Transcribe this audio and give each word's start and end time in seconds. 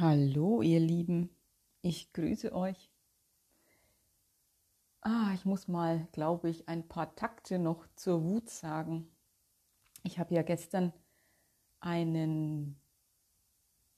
Hallo, 0.00 0.62
ihr 0.62 0.78
Lieben, 0.78 1.28
ich 1.82 2.12
grüße 2.12 2.54
euch. 2.54 2.88
Ah, 5.00 5.32
ich 5.34 5.44
muss 5.44 5.66
mal, 5.66 6.06
glaube 6.12 6.50
ich, 6.50 6.68
ein 6.68 6.86
paar 6.86 7.16
Takte 7.16 7.58
noch 7.58 7.84
zur 7.96 8.22
Wut 8.22 8.48
sagen. 8.48 9.10
Ich 10.04 10.20
habe 10.20 10.36
ja 10.36 10.42
gestern 10.42 10.92
einen 11.80 12.80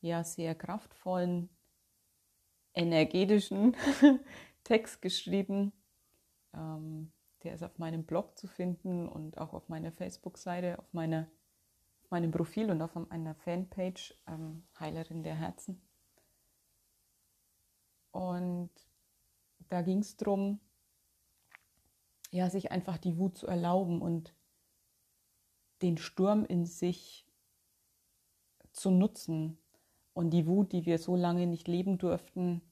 ja 0.00 0.24
sehr 0.24 0.54
kraftvollen, 0.54 1.50
energetischen 2.73 3.77
Text 4.64 5.03
geschrieben. 5.03 5.71
Ähm, 6.55 7.12
der 7.43 7.53
ist 7.53 7.62
auf 7.62 7.79
meinem 7.79 8.07
Blog 8.07 8.39
zu 8.39 8.46
finden 8.46 9.07
und 9.07 9.37
auch 9.37 9.53
auf 9.53 9.69
meiner 9.69 9.93
Facebook-Seite, 9.93 10.79
auf, 10.79 10.91
meiner, 10.95 11.30
meinem 12.09 12.30
Profil 12.30 12.71
und 12.71 12.80
auf 12.80 12.95
meiner 12.95 13.35
Fanpage 13.35 14.14
ähm, 14.27 14.62
Heilerin 14.79 15.23
der 15.23 15.35
Herzen. 15.35 15.82
Und 18.13 18.71
da 19.69 19.82
ging 19.82 19.99
es 19.99 20.17
darum, 20.17 20.61
ja, 22.31 22.49
sich 22.50 22.71
einfach 22.71 22.99
die 22.99 23.17
Wut 23.19 23.39
zu 23.39 23.46
erlauben 23.46 24.03
und 24.03 24.35
den 25.83 25.96
Sturm 25.96 26.45
in 26.45 26.67
sich 26.67 27.27
zu 28.73 28.91
nutzen 28.91 29.59
und 30.13 30.31
die 30.31 30.46
Wut, 30.46 30.73
die 30.73 30.86
wir 30.86 30.99
so 30.99 31.17
lange 31.17 31.46
nicht 31.46 31.69
leben 31.69 31.99
durften, 31.99 32.62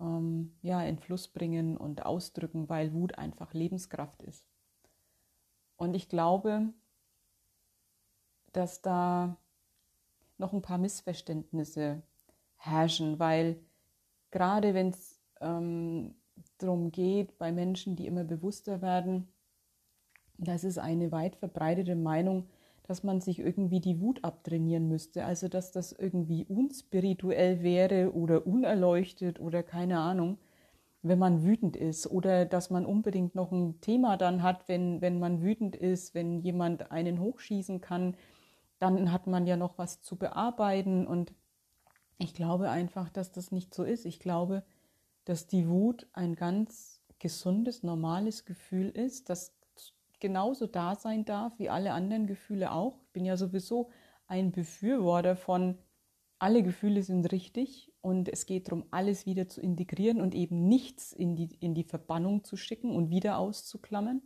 ähm, 0.00 0.56
ja, 0.62 0.82
in 0.82 0.98
Fluss 0.98 1.28
bringen 1.28 1.76
und 1.76 2.04
ausdrücken, 2.04 2.68
weil 2.68 2.92
Wut 2.92 3.18
einfach 3.18 3.54
Lebenskraft 3.54 4.22
ist. 4.22 4.44
Und 5.76 5.94
ich 5.94 6.08
glaube, 6.08 6.72
dass 8.52 8.82
da 8.82 9.36
noch 10.38 10.52
ein 10.52 10.62
paar 10.62 10.78
Missverständnisse 10.78 12.02
herrschen, 12.56 13.18
weil 13.18 13.58
gerade 14.34 14.74
wenn 14.74 14.88
es 14.88 15.20
ähm, 15.40 16.16
darum 16.58 16.90
geht, 16.90 17.38
bei 17.38 17.52
Menschen, 17.52 17.94
die 17.94 18.06
immer 18.06 18.24
bewusster 18.24 18.82
werden, 18.82 19.28
das 20.38 20.64
ist 20.64 20.78
eine 20.78 21.12
weit 21.12 21.36
verbreitete 21.36 21.94
Meinung, 21.94 22.48
dass 22.82 23.04
man 23.04 23.20
sich 23.20 23.38
irgendwie 23.38 23.80
die 23.80 24.00
Wut 24.00 24.24
abtrainieren 24.24 24.88
müsste. 24.88 25.24
Also 25.24 25.46
dass 25.46 25.70
das 25.70 25.92
irgendwie 25.92 26.44
unspirituell 26.46 27.62
wäre 27.62 28.12
oder 28.12 28.44
unerleuchtet 28.44 29.38
oder 29.38 29.62
keine 29.62 30.00
Ahnung, 30.00 30.38
wenn 31.02 31.20
man 31.20 31.44
wütend 31.44 31.76
ist. 31.76 32.08
Oder 32.08 32.44
dass 32.44 32.70
man 32.70 32.84
unbedingt 32.84 33.36
noch 33.36 33.52
ein 33.52 33.80
Thema 33.80 34.16
dann 34.16 34.42
hat, 34.42 34.68
wenn, 34.68 35.00
wenn 35.00 35.20
man 35.20 35.42
wütend 35.42 35.76
ist, 35.76 36.12
wenn 36.12 36.40
jemand 36.40 36.90
einen 36.90 37.20
hochschießen 37.20 37.80
kann, 37.80 38.16
dann 38.80 39.12
hat 39.12 39.28
man 39.28 39.46
ja 39.46 39.56
noch 39.56 39.78
was 39.78 40.02
zu 40.02 40.16
bearbeiten. 40.16 41.06
Und 41.06 41.32
ich 42.18 42.34
glaube 42.34 42.70
einfach, 42.70 43.10
dass 43.10 43.32
das 43.32 43.52
nicht 43.52 43.74
so 43.74 43.84
ist. 43.84 44.04
Ich 44.04 44.20
glaube, 44.20 44.64
dass 45.24 45.46
die 45.46 45.68
Wut 45.68 46.06
ein 46.12 46.34
ganz 46.34 47.00
gesundes, 47.18 47.82
normales 47.82 48.44
Gefühl 48.44 48.88
ist, 48.90 49.30
das 49.30 49.54
genauso 50.20 50.66
da 50.66 50.94
sein 50.94 51.24
darf 51.24 51.58
wie 51.58 51.68
alle 51.68 51.92
anderen 51.92 52.26
Gefühle 52.26 52.72
auch. 52.72 52.98
Ich 53.06 53.12
bin 53.12 53.24
ja 53.24 53.36
sowieso 53.36 53.90
ein 54.26 54.52
Befürworter 54.52 55.36
von, 55.36 55.78
alle 56.38 56.62
Gefühle 56.62 57.02
sind 57.02 57.30
richtig 57.32 57.92
und 58.00 58.28
es 58.28 58.44
geht 58.44 58.68
darum, 58.68 58.84
alles 58.90 59.24
wieder 59.24 59.48
zu 59.48 59.60
integrieren 59.60 60.20
und 60.20 60.34
eben 60.34 60.68
nichts 60.68 61.12
in 61.12 61.36
die, 61.36 61.48
in 61.60 61.74
die 61.74 61.84
Verbannung 61.84 62.44
zu 62.44 62.56
schicken 62.56 62.94
und 62.94 63.08
wieder 63.08 63.38
auszuklammern, 63.38 64.20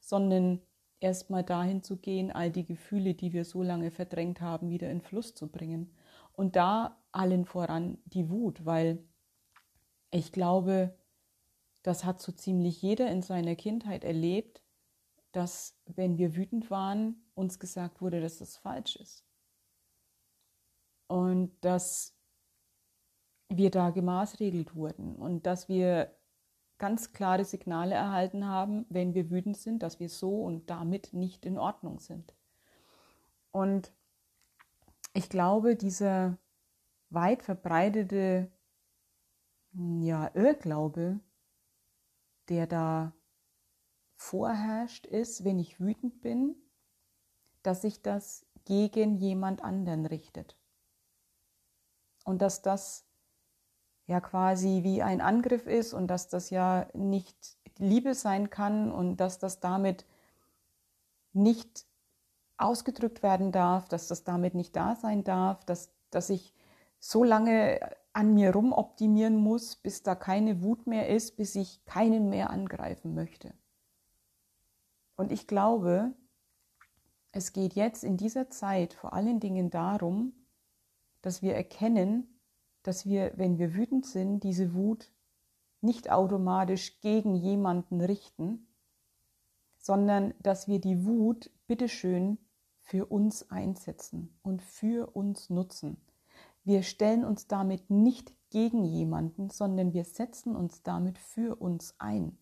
sondern 0.00 0.60
erstmal 1.00 1.44
dahin 1.44 1.82
zu 1.82 1.96
gehen, 1.96 2.30
all 2.30 2.50
die 2.50 2.66
Gefühle, 2.66 3.14
die 3.14 3.32
wir 3.32 3.44
so 3.44 3.62
lange 3.62 3.90
verdrängt 3.90 4.40
haben, 4.40 4.68
wieder 4.68 4.90
in 4.90 5.00
Fluss 5.00 5.34
zu 5.34 5.48
bringen. 5.48 5.90
Und 6.34 6.56
da 6.56 7.00
allen 7.12 7.44
voran 7.44 7.98
die 8.04 8.28
Wut, 8.28 8.66
weil 8.66 9.02
ich 10.10 10.32
glaube, 10.32 10.96
das 11.82 12.04
hat 12.04 12.20
so 12.20 12.32
ziemlich 12.32 12.82
jeder 12.82 13.10
in 13.10 13.22
seiner 13.22 13.56
Kindheit 13.56 14.04
erlebt, 14.04 14.62
dass 15.32 15.76
wenn 15.86 16.18
wir 16.18 16.36
wütend 16.36 16.70
waren, 16.70 17.16
uns 17.34 17.58
gesagt 17.58 18.00
wurde, 18.00 18.20
dass 18.20 18.38
das 18.38 18.56
falsch 18.56 18.96
ist. 18.96 19.24
Und 21.06 21.52
dass 21.60 22.16
wir 23.48 23.70
da 23.70 23.90
gemaßregelt 23.90 24.74
wurden 24.74 25.16
und 25.16 25.46
dass 25.46 25.68
wir 25.68 26.16
ganz 26.78 27.12
klare 27.12 27.44
Signale 27.44 27.94
erhalten 27.94 28.46
haben, 28.46 28.86
wenn 28.88 29.14
wir 29.14 29.30
wütend 29.30 29.56
sind, 29.56 29.82
dass 29.82 30.00
wir 30.00 30.08
so 30.08 30.42
und 30.42 30.70
damit 30.70 31.12
nicht 31.12 31.46
in 31.46 31.58
Ordnung 31.58 32.00
sind. 32.00 32.34
Und 33.52 33.92
ich 35.14 35.28
glaube, 35.28 35.76
dieser 35.76 36.36
weit 37.08 37.42
verbreitete 37.42 38.50
ja, 39.72 40.30
Irrglaube, 40.34 41.20
der 42.48 42.66
da 42.66 43.12
vorherrscht, 44.16 45.06
ist, 45.06 45.44
wenn 45.44 45.58
ich 45.58 45.80
wütend 45.80 46.20
bin, 46.20 46.56
dass 47.62 47.82
sich 47.82 48.02
das 48.02 48.44
gegen 48.64 49.16
jemand 49.16 49.62
anderen 49.62 50.06
richtet. 50.06 50.58
Und 52.24 52.42
dass 52.42 52.62
das 52.62 53.06
ja 54.06 54.20
quasi 54.20 54.82
wie 54.82 55.02
ein 55.02 55.20
Angriff 55.20 55.66
ist 55.66 55.94
und 55.94 56.08
dass 56.08 56.28
das 56.28 56.50
ja 56.50 56.88
nicht 56.92 57.56
Liebe 57.78 58.14
sein 58.14 58.50
kann 58.50 58.90
und 58.90 59.16
dass 59.18 59.38
das 59.38 59.60
damit 59.60 60.06
nicht 61.32 61.86
ausgedrückt 62.56 63.22
werden 63.22 63.52
darf, 63.52 63.88
dass 63.88 64.08
das 64.08 64.24
damit 64.24 64.54
nicht 64.54 64.76
da 64.76 64.94
sein 64.96 65.24
darf, 65.24 65.64
dass, 65.64 65.90
dass 66.10 66.30
ich 66.30 66.54
so 66.98 67.24
lange 67.24 67.80
an 68.12 68.32
mir 68.34 68.52
rumoptimieren 68.52 69.36
muss, 69.36 69.76
bis 69.76 70.02
da 70.02 70.14
keine 70.14 70.62
Wut 70.62 70.86
mehr 70.86 71.08
ist, 71.08 71.36
bis 71.36 71.54
ich 71.54 71.84
keinen 71.84 72.30
mehr 72.30 72.50
angreifen 72.50 73.14
möchte. 73.14 73.52
Und 75.16 75.32
ich 75.32 75.46
glaube, 75.46 76.12
es 77.32 77.52
geht 77.52 77.74
jetzt 77.74 78.04
in 78.04 78.16
dieser 78.16 78.50
Zeit 78.50 78.94
vor 78.94 79.12
allen 79.12 79.40
Dingen 79.40 79.70
darum, 79.70 80.32
dass 81.22 81.42
wir 81.42 81.54
erkennen, 81.54 82.40
dass 82.82 83.06
wir, 83.06 83.32
wenn 83.36 83.58
wir 83.58 83.74
wütend 83.74 84.06
sind, 84.06 84.40
diese 84.44 84.74
Wut 84.74 85.10
nicht 85.80 86.10
automatisch 86.10 87.00
gegen 87.00 87.34
jemanden 87.34 88.00
richten, 88.00 88.66
sondern 89.78 90.32
dass 90.40 90.68
wir 90.68 90.80
die 90.80 91.04
Wut 91.04 91.50
bitteschön 91.66 92.38
für 92.84 93.06
uns 93.06 93.50
einsetzen 93.50 94.38
und 94.42 94.62
für 94.62 95.16
uns 95.16 95.50
nutzen. 95.50 95.96
Wir 96.64 96.82
stellen 96.82 97.24
uns 97.24 97.46
damit 97.46 97.90
nicht 97.90 98.32
gegen 98.50 98.84
jemanden, 98.84 99.50
sondern 99.50 99.92
wir 99.92 100.04
setzen 100.04 100.54
uns 100.54 100.82
damit 100.82 101.18
für 101.18 101.56
uns 101.56 101.94
ein. 101.98 102.38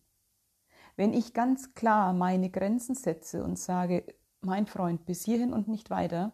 Wenn 0.95 1.13
ich 1.13 1.33
ganz 1.33 1.73
klar 1.73 2.13
meine 2.13 2.49
Grenzen 2.49 2.93
setze 2.93 3.43
und 3.43 3.57
sage, 3.57 4.05
mein 4.41 4.67
Freund, 4.67 5.05
bis 5.05 5.23
hierhin 5.23 5.53
und 5.53 5.67
nicht 5.67 5.89
weiter, 5.89 6.33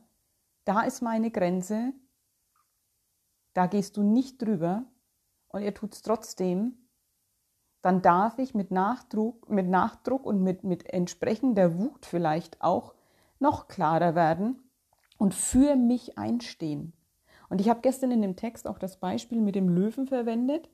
da 0.65 0.81
ist 0.81 1.01
meine 1.01 1.31
Grenze, 1.31 1.93
da 3.53 3.67
gehst 3.67 3.95
du 3.95 4.03
nicht 4.03 4.41
drüber 4.41 4.85
und 5.47 5.61
er 5.61 5.73
tut 5.73 5.93
es 5.93 6.01
trotzdem, 6.01 6.89
dann 7.81 8.01
darf 8.01 8.39
ich 8.39 8.53
mit 8.53 8.71
Nachdruck, 8.71 9.49
mit 9.49 9.67
Nachdruck 9.67 10.25
und 10.25 10.43
mit, 10.43 10.63
mit 10.63 10.91
entsprechender 10.91 11.77
Wut 11.77 12.05
vielleicht 12.05 12.61
auch 12.61 12.93
noch 13.39 13.67
klarer 13.67 14.15
werden 14.15 14.69
und 15.17 15.33
für 15.33 15.75
mich 15.75 16.17
einstehen. 16.17 16.93
Und 17.49 17.61
ich 17.61 17.69
habe 17.69 17.81
gestern 17.81 18.11
in 18.11 18.21
dem 18.21 18.35
Text 18.35 18.67
auch 18.67 18.79
das 18.79 18.99
Beispiel 18.99 19.41
mit 19.41 19.55
dem 19.55 19.69
Löwen 19.69 20.07
verwendet. 20.07 20.69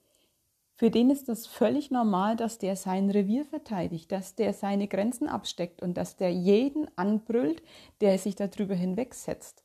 Für 0.76 0.92
den 0.92 1.10
ist 1.10 1.30
das 1.30 1.48
völlig 1.48 1.90
normal, 1.90 2.36
dass 2.36 2.58
der 2.58 2.76
sein 2.76 3.10
Revier 3.10 3.46
verteidigt, 3.46 4.12
dass 4.12 4.36
der 4.36 4.54
seine 4.54 4.88
Grenzen 4.88 5.30
absteckt 5.30 5.82
und 5.82 5.96
dass 5.96 6.18
der 6.18 6.34
jeden 6.34 6.90
anbrüllt, 6.98 7.64
der 8.02 8.18
sich 8.20 8.36
darüber 8.36 8.76
hinwegsetzt. 8.76 9.64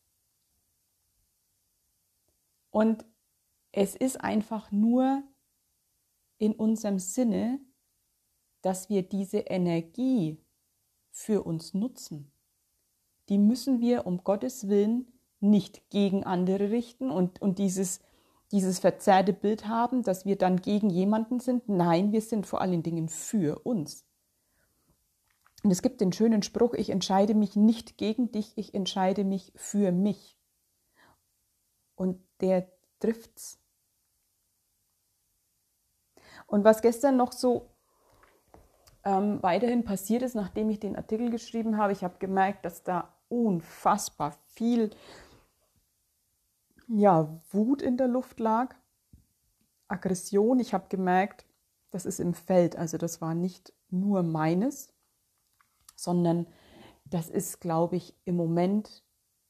Und 2.70 3.04
es 3.72 3.96
ist 3.96 4.20
einfach 4.20 4.70
nur 4.70 5.24
in 6.38 6.54
unserem 6.54 7.00
Sinne, 7.00 7.60
dass 8.62 8.88
wir 8.88 9.02
diese 9.02 9.38
Energie 9.38 10.38
für 11.10 11.42
uns 11.42 11.74
nutzen. 11.74 12.32
Die 13.30 13.38
müssen 13.38 13.80
wir 13.80 14.06
um 14.06 14.24
Gottes 14.24 14.68
Willen 14.68 15.06
nicht 15.38 15.88
gegen 15.88 16.24
andere 16.24 16.70
richten 16.70 17.10
und, 17.10 17.40
und 17.40 17.58
dieses, 17.58 18.00
dieses 18.50 18.80
verzerrte 18.80 19.32
Bild 19.32 19.66
haben, 19.66 20.02
dass 20.02 20.26
wir 20.26 20.36
dann 20.36 20.60
gegen 20.60 20.90
jemanden 20.90 21.40
sind. 21.40 21.68
Nein, 21.68 22.12
wir 22.12 22.20
sind 22.20 22.46
vor 22.46 22.60
allen 22.60 22.82
Dingen 22.82 23.08
für 23.08 23.60
uns. 23.60 24.04
Und 25.62 25.70
es 25.70 25.80
gibt 25.80 26.00
den 26.00 26.12
schönen 26.12 26.42
Spruch, 26.42 26.74
ich 26.74 26.90
entscheide 26.90 27.34
mich 27.34 27.54
nicht 27.54 27.98
gegen 27.98 28.32
dich, 28.32 28.52
ich 28.56 28.74
entscheide 28.74 29.24
mich 29.24 29.52
für 29.54 29.92
mich. 29.92 30.36
Und 31.94 32.20
der 32.40 32.66
trifft's. 32.98 33.58
Und 36.46 36.64
was 36.64 36.82
gestern 36.82 37.16
noch 37.16 37.32
so 37.32 37.70
ähm, 39.04 39.42
weiterhin 39.42 39.84
passiert 39.84 40.22
ist, 40.22 40.34
nachdem 40.34 40.68
ich 40.70 40.80
den 40.80 40.96
Artikel 40.96 41.30
geschrieben 41.30 41.76
habe, 41.76 41.92
ich 41.92 42.02
habe 42.02 42.18
gemerkt, 42.18 42.64
dass 42.64 42.82
da 42.82 43.14
unfassbar 43.30 44.32
viel 44.48 44.90
ja, 46.88 47.40
Wut 47.50 47.82
in 47.82 47.96
der 47.96 48.08
Luft 48.08 48.40
lag, 48.40 48.74
Aggression. 49.88 50.58
Ich 50.58 50.74
habe 50.74 50.88
gemerkt, 50.88 51.46
das 51.90 52.04
ist 52.04 52.20
im 52.20 52.34
Feld, 52.34 52.76
also 52.76 52.98
das 52.98 53.20
war 53.20 53.34
nicht 53.34 53.72
nur 53.88 54.22
meines, 54.22 54.92
sondern 55.94 56.46
das 57.04 57.28
ist, 57.28 57.60
glaube 57.60 57.96
ich, 57.96 58.16
im 58.24 58.36
Moment 58.36 59.04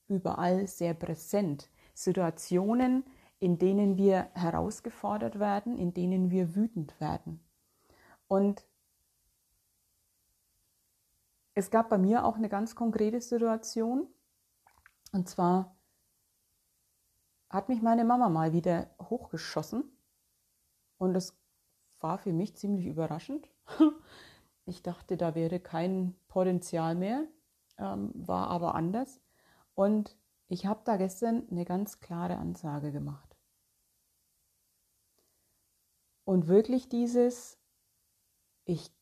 überall 0.08 0.66
sehr 0.66 0.94
präsent. 0.94 1.70
Situationen, 1.94 3.04
in 3.38 3.58
denen 3.58 3.96
wir 3.96 4.28
herausgefordert 4.34 5.38
werden, 5.38 5.76
in 5.76 5.94
denen 5.94 6.30
wir 6.30 6.54
wütend 6.54 6.98
werden. 7.00 7.40
Und 8.28 8.66
es 11.60 11.70
gab 11.70 11.90
bei 11.90 11.98
mir 11.98 12.24
auch 12.24 12.36
eine 12.36 12.48
ganz 12.48 12.74
konkrete 12.74 13.20
Situation. 13.20 14.08
Und 15.12 15.28
zwar 15.28 15.76
hat 17.50 17.68
mich 17.68 17.82
meine 17.82 18.04
Mama 18.04 18.30
mal 18.30 18.54
wieder 18.54 18.88
hochgeschossen. 18.98 19.84
Und 20.96 21.12
das 21.12 21.38
war 22.00 22.16
für 22.16 22.32
mich 22.32 22.56
ziemlich 22.56 22.86
überraschend. 22.86 23.48
Ich 24.66 24.82
dachte, 24.84 25.16
da 25.16 25.34
wäre 25.34 25.58
kein 25.58 26.14
Potenzial 26.28 26.94
mehr, 26.94 27.26
ähm, 27.78 28.12
war 28.14 28.48
aber 28.48 28.76
anders. 28.76 29.20
Und 29.74 30.16
ich 30.46 30.66
habe 30.66 30.82
da 30.84 30.96
gestern 30.96 31.48
eine 31.50 31.64
ganz 31.64 31.98
klare 31.98 32.36
Ansage 32.36 32.92
gemacht. 32.92 33.36
Und 36.24 36.46
wirklich 36.46 36.88
dieses, 36.88 37.58
ich 38.64 38.92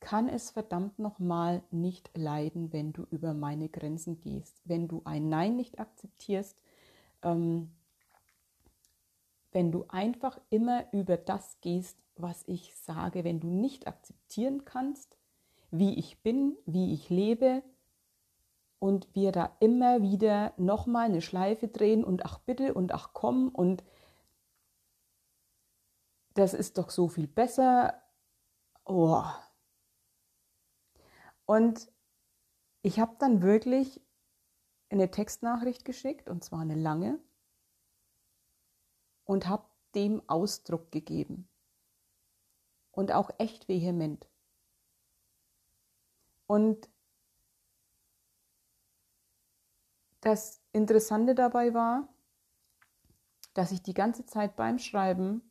kann 0.00 0.28
es 0.28 0.50
verdammt 0.50 0.98
nochmal 0.98 1.62
nicht 1.70 2.10
leiden, 2.16 2.72
wenn 2.72 2.92
du 2.92 3.04
über 3.10 3.34
meine 3.34 3.68
Grenzen 3.68 4.20
gehst, 4.20 4.60
wenn 4.64 4.88
du 4.88 5.02
ein 5.04 5.28
Nein 5.28 5.56
nicht 5.56 5.80
akzeptierst, 5.80 6.56
ähm, 7.22 7.70
wenn 9.52 9.72
du 9.72 9.86
einfach 9.88 10.38
immer 10.50 10.84
über 10.92 11.16
das 11.16 11.60
gehst, 11.60 11.98
was 12.16 12.44
ich 12.46 12.74
sage, 12.76 13.24
wenn 13.24 13.40
du 13.40 13.48
nicht 13.48 13.86
akzeptieren 13.86 14.64
kannst, 14.64 15.16
wie 15.70 15.94
ich 15.98 16.22
bin, 16.22 16.56
wie 16.66 16.92
ich 16.92 17.10
lebe 17.10 17.62
und 18.78 19.08
wir 19.14 19.32
da 19.32 19.56
immer 19.60 20.02
wieder 20.02 20.52
nochmal 20.56 21.06
eine 21.06 21.20
Schleife 21.20 21.68
drehen 21.68 22.04
und 22.04 22.24
ach 22.24 22.38
bitte 22.40 22.74
und 22.74 22.92
ach 22.92 23.10
komm 23.12 23.48
und 23.48 23.82
das 26.34 26.54
ist 26.54 26.78
doch 26.78 26.90
so 26.90 27.08
viel 27.08 27.26
besser. 27.26 27.94
Oh. 28.84 29.24
Und 31.48 31.90
ich 32.82 33.00
habe 33.00 33.16
dann 33.18 33.40
wirklich 33.40 34.02
eine 34.90 35.10
Textnachricht 35.10 35.86
geschickt, 35.86 36.28
und 36.28 36.44
zwar 36.44 36.60
eine 36.60 36.74
lange, 36.74 37.18
und 39.24 39.48
habe 39.48 39.64
dem 39.94 40.22
Ausdruck 40.28 40.92
gegeben. 40.92 41.48
Und 42.90 43.12
auch 43.12 43.30
echt 43.38 43.66
vehement. 43.66 44.28
Und 46.46 46.86
das 50.20 50.60
Interessante 50.72 51.34
dabei 51.34 51.72
war, 51.72 52.12
dass 53.54 53.72
ich 53.72 53.82
die 53.82 53.94
ganze 53.94 54.26
Zeit 54.26 54.54
beim 54.54 54.78
Schreiben 54.78 55.50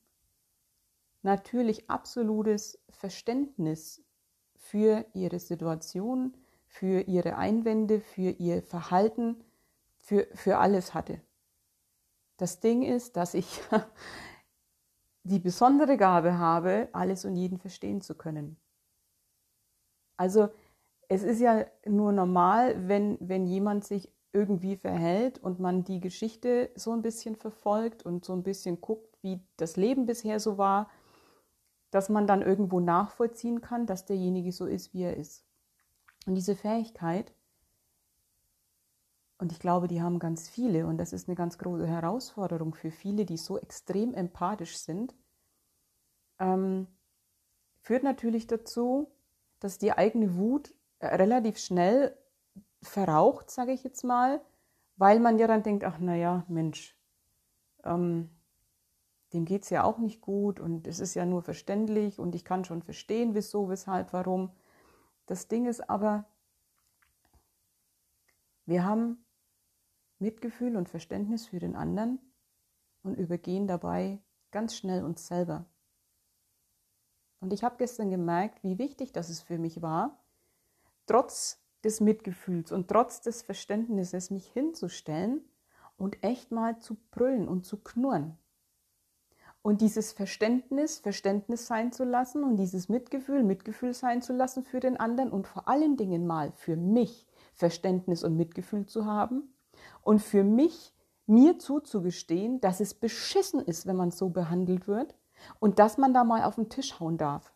natürlich 1.24 1.90
absolutes 1.90 2.80
Verständnis 2.92 4.07
für 4.70 5.06
ihre 5.14 5.40
Situation, 5.40 6.34
für 6.66 7.02
ihre 7.02 7.38
Einwände, 7.38 8.02
für 8.02 8.32
ihr 8.32 8.62
Verhalten, 8.62 9.44
für, 9.98 10.28
für 10.34 10.58
alles 10.58 10.94
hatte. 10.94 11.22
Das 12.38 12.60
Ding 12.60 12.84
ist, 12.84 13.16
dass 13.16 13.34
ich 13.34 13.62
die 15.24 15.40
besondere 15.40 15.98
Gabe 15.98 16.38
habe, 16.38 16.90
alles 16.92 17.24
und 17.24 17.36
jeden 17.36 17.60
verstehen 17.60 18.02
zu 18.02 18.16
können. 18.16 18.58
Also 20.18 20.50
es 21.08 21.24
ist 21.24 21.40
ja 21.40 21.66
nur 21.86 22.12
normal, 22.12 22.90
wenn, 22.90 23.18
wenn 23.22 23.48
jemand 23.48 23.86
sich 23.86 24.12
irgendwie 24.34 24.76
verhält 24.76 25.40
und 25.40 25.60
man 25.60 25.86
die 25.86 26.02
Geschichte 26.02 26.72
so 26.76 26.92
ein 26.92 27.02
bisschen 27.02 27.38
verfolgt 27.38 28.06
und 28.06 28.26
so 28.26 28.34
ein 28.34 28.44
bisschen 28.44 28.82
guckt, 28.82 29.18
wie 29.22 29.40
das 29.56 29.78
Leben 29.78 30.06
bisher 30.06 30.40
so 30.42 30.58
war, 30.58 30.90
dass 31.98 32.10
man 32.10 32.28
dann 32.28 32.44
irgendwo 32.44 32.80
nachvollziehen 32.80 33.60
kann, 33.60 33.88
dass 33.88 34.06
derjenige 34.06 34.52
so 34.52 34.68
ist, 34.68 34.94
wie 34.94 35.02
er 35.02 35.18
ist. 35.18 35.44
Und 36.28 36.36
diese 36.36 36.56
Fähigkeit, 36.56 37.34
und 39.40 39.52
ich 39.52 39.60
glaube, 39.60 39.88
die 39.88 40.00
haben 40.00 40.20
ganz 40.20 40.48
viele, 40.48 40.86
und 40.86 41.00
das 41.00 41.12
ist 41.12 41.28
eine 41.28 41.34
ganz 41.34 41.58
große 41.58 41.88
Herausforderung 41.88 42.76
für 42.76 42.92
viele, 42.92 43.26
die 43.26 43.38
so 43.38 43.58
extrem 43.58 44.14
empathisch 44.14 44.78
sind, 44.78 45.16
ähm, 46.38 46.86
führt 47.82 48.04
natürlich 48.04 48.46
dazu, 48.46 49.12
dass 49.60 49.80
die 49.80 49.92
eigene 49.92 50.36
Wut 50.36 50.76
äh, 51.00 51.08
relativ 51.08 51.58
schnell 51.58 52.16
verraucht, 52.84 53.50
sage 53.50 53.72
ich 53.72 53.84
jetzt 53.84 54.04
mal, 54.04 54.40
weil 54.98 55.20
man 55.20 55.40
ja 55.40 55.48
dann 55.48 55.64
denkt, 55.64 55.84
ach 55.84 55.98
naja, 55.98 56.46
Mensch, 56.48 56.96
ähm, 57.84 58.30
dem 59.34 59.46
geht 59.46 59.64
es 59.64 59.70
ja 59.70 59.84
auch 59.84 59.98
nicht 59.98 60.22
gut 60.22 60.60
und 60.60 60.88
es 60.88 61.00
ist 61.00 61.14
ja 61.14 61.26
nur 61.26 61.42
verständlich 61.42 62.20
und 62.20 62.36
ich 62.36 62.46
kann 62.46 62.64
schon 62.64 62.82
verstehen, 62.82 63.36
wieso, 63.36 63.70
weshalb, 63.70 64.14
warum. 64.14 64.52
Das 65.26 65.48
Ding 65.48 65.66
ist 65.66 65.90
aber, 65.90 66.26
wir 68.66 68.86
haben 68.86 69.26
Mitgefühl 70.20 70.78
und 70.78 70.90
Verständnis 70.90 71.48
für 71.48 71.60
den 71.60 71.76
anderen 71.76 72.20
und 73.04 73.18
übergehen 73.18 73.68
dabei 73.68 74.20
ganz 74.52 74.76
schnell 74.76 75.04
uns 75.04 75.28
selber. 75.28 75.66
Und 77.40 77.54
ich 77.54 77.64
habe 77.64 77.78
gestern 77.78 78.10
gemerkt, 78.10 78.64
wie 78.64 78.80
wichtig 78.80 79.12
das 79.12 79.30
es 79.30 79.42
für 79.42 79.58
mich 79.58 79.82
war, 79.82 80.20
trotz 81.06 81.62
des 81.84 82.02
Mitgefühls 82.02 82.72
und 82.72 82.88
trotz 82.88 83.22
des 83.22 83.42
Verständnisses 83.44 84.32
mich 84.32 84.48
hinzustellen 84.48 85.42
und 85.98 86.24
echt 86.24 86.52
mal 86.52 86.80
zu 86.80 86.98
brüllen 87.12 87.48
und 87.48 87.66
zu 87.66 87.78
knurren. 87.78 88.38
Und 89.62 89.82
dieses 89.82 90.14
Verständnis, 90.14 91.00
Verständnis 91.00 91.68
sein 91.68 91.92
zu 91.92 92.06
lassen 92.06 92.44
und 92.44 92.56
dieses 92.56 92.88
Mitgefühl, 92.88 93.44
Mitgefühl 93.44 93.94
sein 93.94 94.22
zu 94.22 94.34
lassen 94.34 94.64
für 94.64 94.80
den 94.80 94.98
anderen 94.98 95.32
und 95.32 95.48
vor 95.48 95.68
allen 95.68 95.98
Dingen 95.98 96.26
mal 96.26 96.54
für 96.56 96.78
mich 96.78 97.28
Verständnis 97.54 98.24
und 98.24 98.38
Mitgefühl 98.38 98.86
zu 98.86 99.06
haben 99.06 99.54
und 100.02 100.22
für 100.22 100.44
mich 100.44 100.94
mir 101.26 101.60
zuzugestehen, 101.60 102.62
dass 102.62 102.80
es 102.80 102.94
beschissen 102.94 103.60
ist, 103.60 103.86
wenn 103.86 103.98
man 103.98 104.12
so 104.12 104.30
behandelt 104.30 104.88
wird 104.88 105.16
und 105.60 105.80
dass 105.80 105.98
man 105.98 106.14
da 106.14 106.24
mal 106.24 106.44
auf 106.44 106.56
den 106.56 106.70
Tisch 106.70 107.00
hauen 107.00 107.18
darf. 107.18 107.54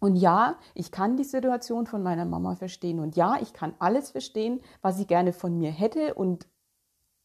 Und 0.00 0.16
ja, 0.16 0.58
ich 0.74 0.90
kann 0.90 1.16
die 1.16 1.24
Situation 1.24 1.86
von 1.86 2.02
meiner 2.02 2.24
Mama 2.24 2.54
verstehen 2.56 3.00
und 3.00 3.16
ja, 3.16 3.38
ich 3.40 3.52
kann 3.52 3.74
alles 3.78 4.10
verstehen, 4.10 4.60
was 4.80 4.96
sie 4.96 5.06
gerne 5.06 5.32
von 5.32 5.58
mir 5.58 5.70
hätte 5.70 6.14
und 6.14 6.46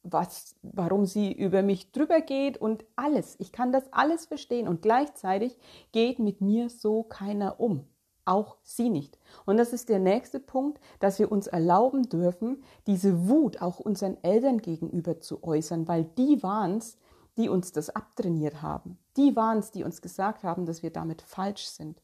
was, 0.06 0.56
warum 0.62 1.06
sie 1.06 1.34
über 1.34 1.64
mich 1.64 1.92
drüber 1.92 2.22
geht 2.22 2.58
und 2.58 2.86
alles. 2.96 3.36
Ich 3.40 3.52
kann 3.52 3.72
das 3.72 3.92
alles 3.92 4.26
verstehen 4.26 4.68
und 4.68 4.82
gleichzeitig 4.82 5.58
geht 5.92 6.20
mit 6.20 6.42
mir 6.42 6.70
so 6.70 7.04
keiner 7.04 7.60
um 7.60 7.86
auch 8.26 8.58
sie 8.64 8.90
nicht. 8.90 9.20
Und 9.46 9.58
das 9.58 9.72
ist 9.72 9.90
der 9.90 10.00
nächste 10.00 10.40
Punkt, 10.40 10.80
dass 11.00 11.20
wir 11.20 11.32
uns 11.32 11.48
erlauben 11.48 12.10
dürfen, 12.10 12.64
diese 12.88 13.30
Wut 13.30 13.62
auch 13.62 13.80
unseren 13.80 14.18
Eltern 14.24 14.58
gegenüber 14.58 15.20
zu 15.20 15.44
äußern, 15.44 15.88
weil 15.88 16.06
die 16.18 16.42
waren 16.44 16.78
es, 16.78 16.98
die 17.38 17.50
uns 17.50 17.72
das 17.72 17.90
abtrainiert 17.90 18.62
haben. 18.62 18.98
Die 19.18 19.36
waren 19.36 19.60
es, 19.60 19.72
die 19.72 19.84
uns 19.84 20.02
gesagt 20.02 20.44
haben, 20.44 20.66
dass 20.66 20.84
wir 20.84 20.90
damit 20.90 21.22
falsch 21.22 21.66
sind. 21.68 22.02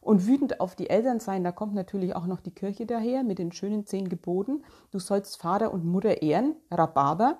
Und 0.00 0.26
wütend 0.26 0.60
auf 0.60 0.74
die 0.74 0.88
Eltern 0.88 1.20
sein, 1.20 1.44
da 1.44 1.52
kommt 1.52 1.74
natürlich 1.74 2.16
auch 2.16 2.26
noch 2.26 2.40
die 2.40 2.54
Kirche 2.54 2.86
daher 2.86 3.22
mit 3.22 3.38
den 3.38 3.52
schönen 3.52 3.86
zehn 3.86 4.08
Geboten. 4.08 4.64
Du 4.90 4.98
sollst 4.98 5.36
Vater 5.36 5.72
und 5.72 5.84
Mutter 5.84 6.22
ehren, 6.22 6.56
Rhabarber. 6.70 7.38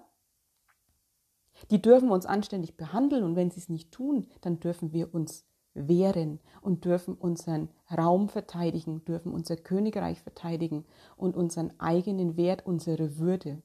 Die 1.71 1.81
dürfen 1.81 2.11
uns 2.11 2.27
anständig 2.27 2.77
behandeln 2.77 3.25
und 3.25 3.37
wenn 3.37 3.51
sie 3.51 3.61
es 3.61 3.69
nicht 3.69 3.93
tun, 3.93 4.27
dann 4.43 4.61
dürfen 4.61 4.93
wir 4.93 5.15
uns 5.15 5.47
wehren 5.75 6.41
und 6.61 6.85
dürfen 6.85 7.15
unseren 7.15 7.69
Raum 7.97 8.29
verteidigen, 8.29 9.05
dürfen 9.05 9.33
unser 9.33 9.57
Königreich 9.57 10.21
verteidigen 10.21 10.85
und 11.17 11.37
unseren 11.37 11.73
eigenen 11.79 12.37
Wert, 12.37 12.67
unsere 12.67 13.19
Würde. 13.19 13.63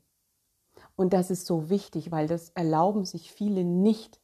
Und 0.96 1.14
das 1.14 1.32
ist 1.32 1.46
so 1.46 1.70
wichtig, 1.70 2.12
weil 2.12 2.28
das 2.28 2.50
erlauben 2.50 3.06
sich 3.06 3.32
viele 3.32 3.64
nicht. 3.64 4.20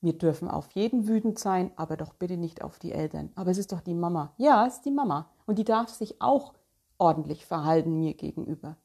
Wir 0.00 0.16
dürfen 0.16 0.48
auf 0.48 0.70
jeden 0.72 1.08
wütend 1.08 1.38
sein, 1.38 1.72
aber 1.76 1.96
doch 1.96 2.14
bitte 2.14 2.36
nicht 2.36 2.62
auf 2.62 2.78
die 2.78 2.92
Eltern. 2.92 3.30
Aber 3.34 3.50
es 3.50 3.58
ist 3.58 3.72
doch 3.72 3.80
die 3.80 3.94
Mama. 3.94 4.32
Ja, 4.38 4.66
es 4.66 4.76
ist 4.76 4.86
die 4.86 4.90
Mama. 4.90 5.30
Und 5.46 5.58
die 5.58 5.64
darf 5.64 5.90
sich 5.90 6.22
auch 6.22 6.54
ordentlich 6.96 7.44
verhalten 7.44 7.98
mir 7.98 8.14
gegenüber. 8.14 8.76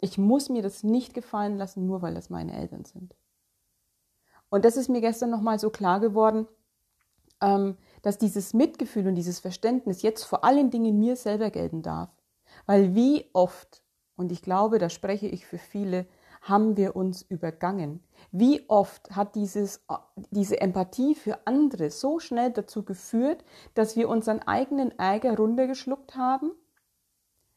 Ich 0.00 0.18
muss 0.18 0.48
mir 0.48 0.62
das 0.62 0.82
nicht 0.82 1.14
gefallen 1.14 1.56
lassen, 1.56 1.86
nur 1.86 2.02
weil 2.02 2.14
das 2.14 2.28
meine 2.28 2.56
Eltern 2.56 2.84
sind. 2.84 3.14
Und 4.50 4.64
das 4.64 4.76
ist 4.76 4.88
mir 4.88 5.00
gestern 5.00 5.30
nochmal 5.30 5.58
so 5.58 5.70
klar 5.70 6.00
geworden, 6.00 6.46
ähm, 7.40 7.76
dass 8.02 8.18
dieses 8.18 8.52
Mitgefühl 8.52 9.06
und 9.08 9.14
dieses 9.14 9.40
Verständnis 9.40 10.02
jetzt 10.02 10.24
vor 10.24 10.44
allen 10.44 10.70
Dingen 10.70 10.98
mir 10.98 11.16
selber 11.16 11.50
gelten 11.50 11.82
darf. 11.82 12.10
Weil 12.66 12.94
wie 12.94 13.30
oft, 13.32 13.82
und 14.16 14.30
ich 14.30 14.42
glaube, 14.42 14.78
da 14.78 14.88
spreche 14.88 15.26
ich 15.26 15.46
für 15.46 15.58
viele, 15.58 16.06
haben 16.44 16.76
wir 16.76 16.94
uns 16.94 17.22
übergangen? 17.22 18.04
Wie 18.30 18.68
oft 18.68 19.16
hat 19.16 19.34
dieses, 19.34 19.84
diese 20.30 20.60
Empathie 20.60 21.14
für 21.14 21.46
andere 21.46 21.90
so 21.90 22.18
schnell 22.18 22.52
dazu 22.52 22.84
geführt, 22.84 23.44
dass 23.72 23.96
wir 23.96 24.10
unseren 24.10 24.40
eigenen 24.40 24.96
Ärger 24.98 25.36
runtergeschluckt 25.36 26.16
haben? 26.16 26.52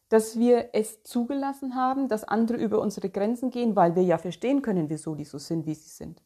Dass 0.07 0.39
wir 0.39 0.69
es 0.71 1.03
zugelassen 1.03 1.75
haben, 1.75 2.07
dass 2.07 2.23
andere 2.23 2.57
über 2.57 2.79
unsere 2.79 3.09
Grenzen 3.09 3.49
gehen, 3.49 3.75
weil 3.75 3.95
wir 3.95 4.03
ja 4.03 4.17
verstehen 4.17 4.61
können, 4.61 4.89
wieso 4.89 5.15
die 5.15 5.25
so 5.25 5.37
sind, 5.37 5.65
wie 5.65 5.75
sie 5.75 5.89
sind. 5.89 6.23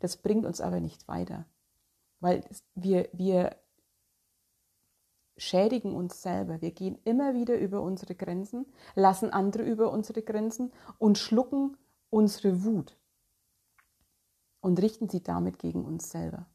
Das 0.00 0.16
bringt 0.16 0.46
uns 0.46 0.60
aber 0.60 0.80
nicht 0.80 1.06
weiter, 1.06 1.46
weil 2.18 2.42
wir, 2.74 3.08
wir 3.12 3.54
schädigen 5.36 5.94
uns 5.94 6.22
selber. 6.22 6.60
Wir 6.60 6.72
gehen 6.72 6.98
immer 7.04 7.34
wieder 7.34 7.56
über 7.56 7.82
unsere 7.82 8.16
Grenzen, 8.16 8.66
lassen 8.96 9.30
andere 9.30 9.62
über 9.62 9.92
unsere 9.92 10.22
Grenzen 10.22 10.72
und 10.98 11.16
schlucken 11.16 11.76
unsere 12.10 12.64
Wut 12.64 12.96
und 14.60 14.80
richten 14.80 15.08
sie 15.08 15.22
damit 15.22 15.58
gegen 15.58 15.84
uns 15.84 16.10
selber. 16.10 16.46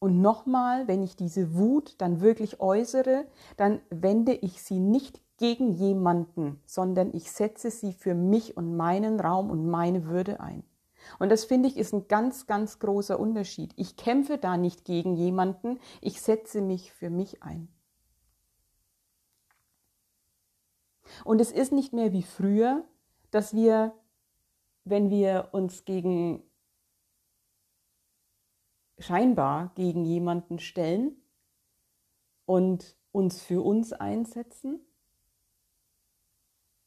Und 0.00 0.20
nochmal, 0.20 0.86
wenn 0.86 1.02
ich 1.02 1.16
diese 1.16 1.54
Wut 1.54 1.96
dann 1.98 2.20
wirklich 2.20 2.60
äußere, 2.60 3.26
dann 3.56 3.80
wende 3.90 4.32
ich 4.32 4.62
sie 4.62 4.78
nicht 4.78 5.20
gegen 5.38 5.72
jemanden, 5.72 6.60
sondern 6.66 7.12
ich 7.14 7.32
setze 7.32 7.70
sie 7.70 7.92
für 7.92 8.14
mich 8.14 8.56
und 8.56 8.76
meinen 8.76 9.18
Raum 9.18 9.50
und 9.50 9.68
meine 9.68 10.04
Würde 10.06 10.40
ein. 10.40 10.62
Und 11.18 11.30
das 11.30 11.44
finde 11.44 11.68
ich 11.68 11.76
ist 11.76 11.92
ein 11.94 12.06
ganz, 12.08 12.46
ganz 12.46 12.78
großer 12.78 13.18
Unterschied. 13.18 13.72
Ich 13.76 13.96
kämpfe 13.96 14.38
da 14.38 14.56
nicht 14.56 14.84
gegen 14.84 15.14
jemanden, 15.14 15.80
ich 16.00 16.20
setze 16.20 16.60
mich 16.60 16.92
für 16.92 17.10
mich 17.10 17.42
ein. 17.42 17.68
Und 21.24 21.40
es 21.40 21.52
ist 21.52 21.72
nicht 21.72 21.92
mehr 21.92 22.12
wie 22.12 22.22
früher, 22.22 22.84
dass 23.30 23.54
wir, 23.54 23.94
wenn 24.84 25.10
wir 25.10 25.48
uns 25.52 25.84
gegen 25.84 26.42
scheinbar 28.98 29.72
gegen 29.74 30.04
jemanden 30.04 30.58
stellen 30.58 31.16
und 32.46 32.96
uns 33.12 33.42
für 33.42 33.62
uns 33.62 33.92
einsetzen, 33.92 34.80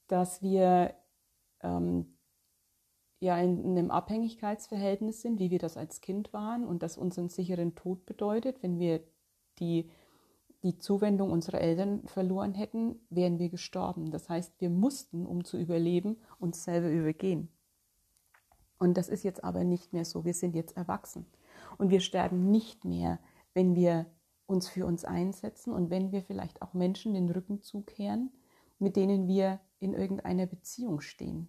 dass 0.07 0.41
wir 0.41 0.93
ähm, 1.61 2.17
ja 3.19 3.38
in, 3.38 3.63
in 3.63 3.77
einem 3.77 3.91
Abhängigkeitsverhältnis 3.91 5.21
sind, 5.21 5.39
wie 5.39 5.51
wir 5.51 5.59
das 5.59 5.77
als 5.77 6.01
Kind 6.01 6.33
waren 6.33 6.65
und 6.65 6.83
das 6.83 6.97
unseren 6.97 7.29
sicheren 7.29 7.75
Tod 7.75 8.05
bedeutet. 8.05 8.61
Wenn 8.61 8.79
wir 8.79 9.03
die, 9.59 9.89
die 10.63 10.77
Zuwendung 10.77 11.32
unserer 11.32 11.62
Eltern 11.62 12.08
verloren 12.08 12.53
hätten, 12.53 13.00
wären 13.10 13.39
wir 13.39 13.50
gestorben. 13.50 14.12
Das 14.12 14.30
heißt, 14.30 14.53
wir 14.60 14.70
mussten, 14.70 15.25
um 15.25 15.44
zu 15.44 15.58
überleben, 15.58 16.18
uns 16.39 16.63
selber 16.63 16.89
übergehen. 16.89 17.50
Und 18.77 18.98
das 18.98 19.10
ist 19.10 19.24
jetzt 19.24 19.44
aber 19.44 19.63
nicht 19.63 19.94
mehr 19.94 20.06
so. 20.06 20.25
Wir 20.25 20.34
sind 20.34 20.56
jetzt 20.56 20.77
erwachsen. 20.77 21.25
Und 21.77 21.89
wir 21.89 22.00
sterben 22.00 22.50
nicht 22.51 22.86
mehr, 22.86 23.20
wenn 23.53 23.75
wir 23.75 24.06
uns 24.46 24.68
für 24.70 24.86
uns 24.86 25.06
einsetzen 25.06 25.72
und 25.74 25.89
wenn 25.89 26.12
wir 26.12 26.24
vielleicht 26.24 26.62
auch 26.62 26.74
Menschen 26.74 27.13
den 27.13 27.30
Rücken 27.30 27.62
zukehren, 27.62 28.32
mit 28.80 28.96
denen 28.96 29.27
wir 29.27 29.60
in 29.80 29.94
irgendeiner 29.94 30.46
Beziehung 30.46 31.01
stehen. 31.01 31.48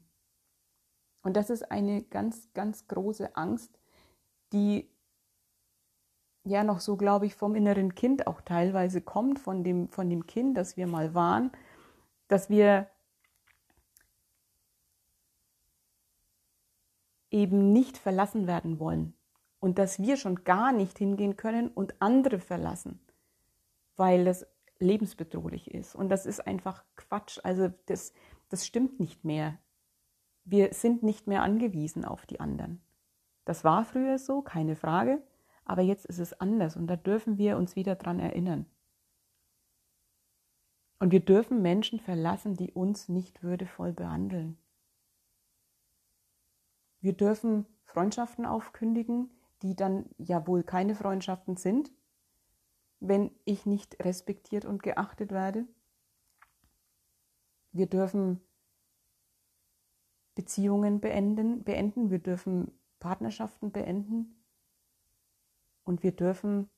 Und 1.22 1.36
das 1.36 1.50
ist 1.50 1.70
eine 1.70 2.02
ganz, 2.02 2.52
ganz 2.52 2.86
große 2.88 3.36
Angst, 3.36 3.78
die 4.52 4.90
ja 6.44 6.64
noch 6.64 6.80
so, 6.80 6.96
glaube 6.96 7.26
ich, 7.26 7.34
vom 7.34 7.54
inneren 7.54 7.94
Kind 7.94 8.26
auch 8.26 8.40
teilweise 8.40 9.00
kommt, 9.00 9.38
von 9.38 9.62
dem, 9.64 9.88
von 9.88 10.10
dem 10.10 10.26
Kind, 10.26 10.56
das 10.56 10.76
wir 10.76 10.86
mal 10.86 11.14
waren, 11.14 11.52
dass 12.28 12.50
wir 12.50 12.88
eben 17.30 17.72
nicht 17.72 17.96
verlassen 17.96 18.46
werden 18.46 18.78
wollen 18.78 19.14
und 19.60 19.78
dass 19.78 20.00
wir 20.00 20.16
schon 20.16 20.44
gar 20.44 20.72
nicht 20.72 20.98
hingehen 20.98 21.36
können 21.36 21.68
und 21.68 22.00
andere 22.00 22.40
verlassen, 22.40 23.00
weil 23.96 24.24
das 24.24 24.46
lebensbedrohlich 24.78 25.70
ist. 25.72 25.94
Und 25.94 26.08
das 26.08 26.26
ist 26.26 26.46
einfach 26.46 26.84
Quatsch. 26.96 27.38
Also 27.44 27.72
das, 27.86 28.12
das 28.48 28.66
stimmt 28.66 28.98
nicht 28.98 29.24
mehr 29.24 29.58
wir 30.44 30.72
sind 30.72 31.02
nicht 31.02 31.26
mehr 31.26 31.42
angewiesen 31.42 32.04
auf 32.04 32.26
die 32.26 32.40
anderen. 32.40 32.82
Das 33.44 33.64
war 33.64 33.84
früher 33.84 34.18
so, 34.18 34.42
keine 34.42 34.76
Frage, 34.76 35.22
aber 35.64 35.82
jetzt 35.82 36.06
ist 36.06 36.18
es 36.18 36.32
anders 36.40 36.76
und 36.76 36.86
da 36.86 36.96
dürfen 36.96 37.38
wir 37.38 37.56
uns 37.56 37.76
wieder 37.76 37.94
dran 37.94 38.18
erinnern. 38.18 38.66
Und 40.98 41.10
wir 41.10 41.20
dürfen 41.20 41.62
Menschen 41.62 41.98
verlassen, 41.98 42.54
die 42.54 42.72
uns 42.72 43.08
nicht 43.08 43.42
würdevoll 43.42 43.92
behandeln. 43.92 44.56
Wir 47.00 47.12
dürfen 47.12 47.66
Freundschaften 47.84 48.46
aufkündigen, 48.46 49.30
die 49.62 49.74
dann 49.74 50.06
ja 50.18 50.46
wohl 50.46 50.62
keine 50.62 50.94
Freundschaften 50.94 51.56
sind, 51.56 51.90
wenn 53.00 53.32
ich 53.44 53.66
nicht 53.66 54.04
respektiert 54.04 54.64
und 54.64 54.82
geachtet 54.82 55.32
werde. 55.32 55.66
Wir 57.72 57.86
dürfen 57.86 58.40
Beziehungen 60.36 61.00
beenden, 61.00 61.64
beenden, 61.64 62.10
wir 62.10 62.20
dürfen 62.20 62.70
Partnerschaften 63.00 63.72
beenden 63.72 64.41
und 65.84 66.02
wir 66.02 66.12
dürfen 66.12 66.70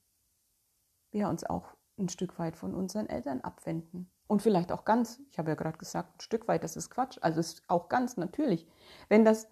ja, 1.12 1.28
uns 1.28 1.44
auch 1.44 1.74
ein 1.98 2.08
Stück 2.08 2.38
weit 2.38 2.56
von 2.56 2.74
unseren 2.74 3.08
Eltern 3.08 3.40
abwenden. 3.40 4.10
Und 4.26 4.42
vielleicht 4.42 4.72
auch 4.72 4.84
ganz, 4.84 5.20
ich 5.30 5.38
habe 5.38 5.50
ja 5.50 5.54
gerade 5.54 5.78
gesagt, 5.78 6.16
ein 6.16 6.20
Stück 6.20 6.48
weit, 6.48 6.64
das 6.64 6.76
ist 6.76 6.90
Quatsch. 6.90 7.18
Also 7.20 7.40
ist 7.40 7.62
auch 7.68 7.88
ganz 7.88 8.16
natürlich. 8.16 8.66
Wenn 9.08 9.24
das 9.24 9.48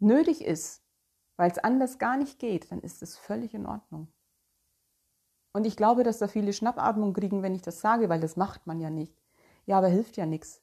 nötig 0.00 0.44
ist, 0.44 0.82
weil 1.36 1.50
es 1.50 1.58
anders 1.58 1.98
gar 1.98 2.16
nicht 2.16 2.38
geht, 2.38 2.70
dann 2.70 2.80
ist 2.80 3.02
es 3.02 3.16
völlig 3.16 3.54
in 3.54 3.64
Ordnung. 3.64 4.08
Und 5.52 5.66
ich 5.66 5.76
glaube, 5.76 6.02
dass 6.02 6.18
da 6.18 6.28
viele 6.28 6.52
Schnappatmung 6.52 7.14
kriegen, 7.14 7.42
wenn 7.42 7.54
ich 7.54 7.62
das 7.62 7.80
sage, 7.80 8.08
weil 8.08 8.20
das 8.20 8.36
macht 8.36 8.66
man 8.66 8.80
ja 8.80 8.90
nicht. 8.90 9.16
Ja, 9.66 9.78
aber 9.78 9.88
hilft 9.88 10.16
ja 10.16 10.26
nichts. 10.26 10.62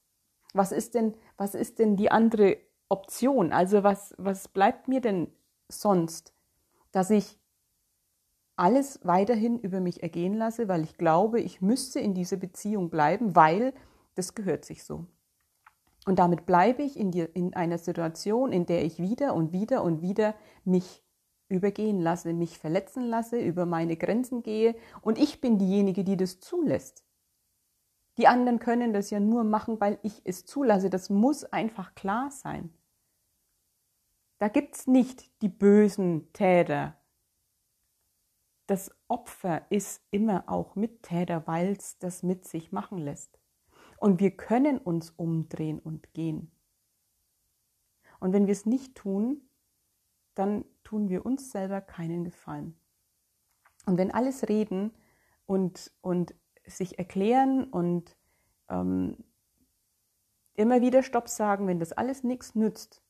Was 0.53 0.71
ist 0.71 0.93
denn, 0.93 1.15
was 1.37 1.55
ist 1.55 1.79
denn 1.79 1.95
die 1.95 2.11
andere 2.11 2.57
Option. 2.89 3.51
Also 3.51 3.83
was, 3.83 4.13
was 4.17 4.47
bleibt 4.47 4.87
mir 4.87 5.01
denn 5.01 5.31
sonst, 5.69 6.33
dass 6.91 7.09
ich 7.09 7.39
alles 8.55 8.99
weiterhin 9.03 9.59
über 9.59 9.79
mich 9.79 10.03
ergehen 10.03 10.33
lasse, 10.33 10.67
weil 10.67 10.83
ich 10.83 10.97
glaube, 10.97 11.41
ich 11.41 11.61
müsste 11.61 11.99
in 11.99 12.13
dieser 12.13 12.37
Beziehung 12.37 12.89
bleiben, 12.89 13.35
weil 13.35 13.73
das 14.15 14.35
gehört 14.35 14.65
sich 14.65 14.83
so. 14.83 15.05
Und 16.05 16.19
damit 16.19 16.45
bleibe 16.45 16.83
ich 16.83 16.97
in, 16.97 17.11
die, 17.11 17.21
in 17.21 17.53
einer 17.55 17.77
Situation, 17.77 18.51
in 18.51 18.65
der 18.65 18.85
ich 18.85 18.99
wieder 18.99 19.33
und 19.33 19.51
wieder 19.51 19.83
und 19.83 20.01
wieder 20.01 20.35
mich 20.63 21.03
übergehen 21.49 21.99
lasse, 21.99 22.33
mich 22.33 22.57
verletzen 22.57 23.03
lasse, 23.03 23.39
über 23.39 23.65
meine 23.65 23.97
Grenzen 23.97 24.41
gehe 24.41 24.75
und 25.01 25.17
ich 25.17 25.41
bin 25.41 25.57
diejenige, 25.57 26.03
die 26.03 26.17
das 26.17 26.39
zulässt. 26.39 27.03
Die 28.17 28.27
anderen 28.27 28.59
können 28.59 28.93
das 28.93 29.09
ja 29.09 29.19
nur 29.19 29.43
machen, 29.43 29.79
weil 29.81 29.99
ich 30.01 30.21
es 30.23 30.45
zulasse. 30.45 30.89
Das 30.89 31.09
muss 31.09 31.43
einfach 31.43 31.95
klar 31.95 32.31
sein. 32.31 32.73
Da 34.37 34.47
gibt 34.47 34.75
es 34.75 34.87
nicht 34.87 35.41
die 35.41 35.49
bösen 35.49 36.31
Täter. 36.33 36.97
Das 38.67 38.91
Opfer 39.07 39.65
ist 39.69 40.01
immer 40.11 40.45
auch 40.47 40.75
Mittäter, 40.75 41.45
weil 41.45 41.73
es 41.73 41.97
das 41.99 42.23
mit 42.23 42.45
sich 42.45 42.71
machen 42.71 42.97
lässt. 42.97 43.39
Und 43.97 44.19
wir 44.19 44.31
können 44.31 44.77
uns 44.77 45.11
umdrehen 45.11 45.79
und 45.79 46.13
gehen. 46.13 46.51
Und 48.19 48.33
wenn 48.33 48.47
wir 48.47 48.53
es 48.53 48.65
nicht 48.65 48.95
tun, 48.95 49.49
dann 50.33 50.65
tun 50.83 51.09
wir 51.09 51.25
uns 51.25 51.51
selber 51.51 51.81
keinen 51.81 52.23
Gefallen. 52.23 52.77
Und 53.85 53.97
wenn 53.97 54.11
alles 54.11 54.49
reden 54.49 54.91
und, 55.45 55.91
und 56.01 56.33
sich 56.65 56.97
erklären 56.97 57.65
und 57.65 58.17
ähm, 58.69 59.23
immer 60.55 60.81
wieder 60.81 61.03
Stopp 61.03 61.29
sagen, 61.29 61.67
wenn 61.67 61.79
das 61.79 61.93
alles 61.93 62.23
nichts 62.23 62.55
nützt, 62.55 63.03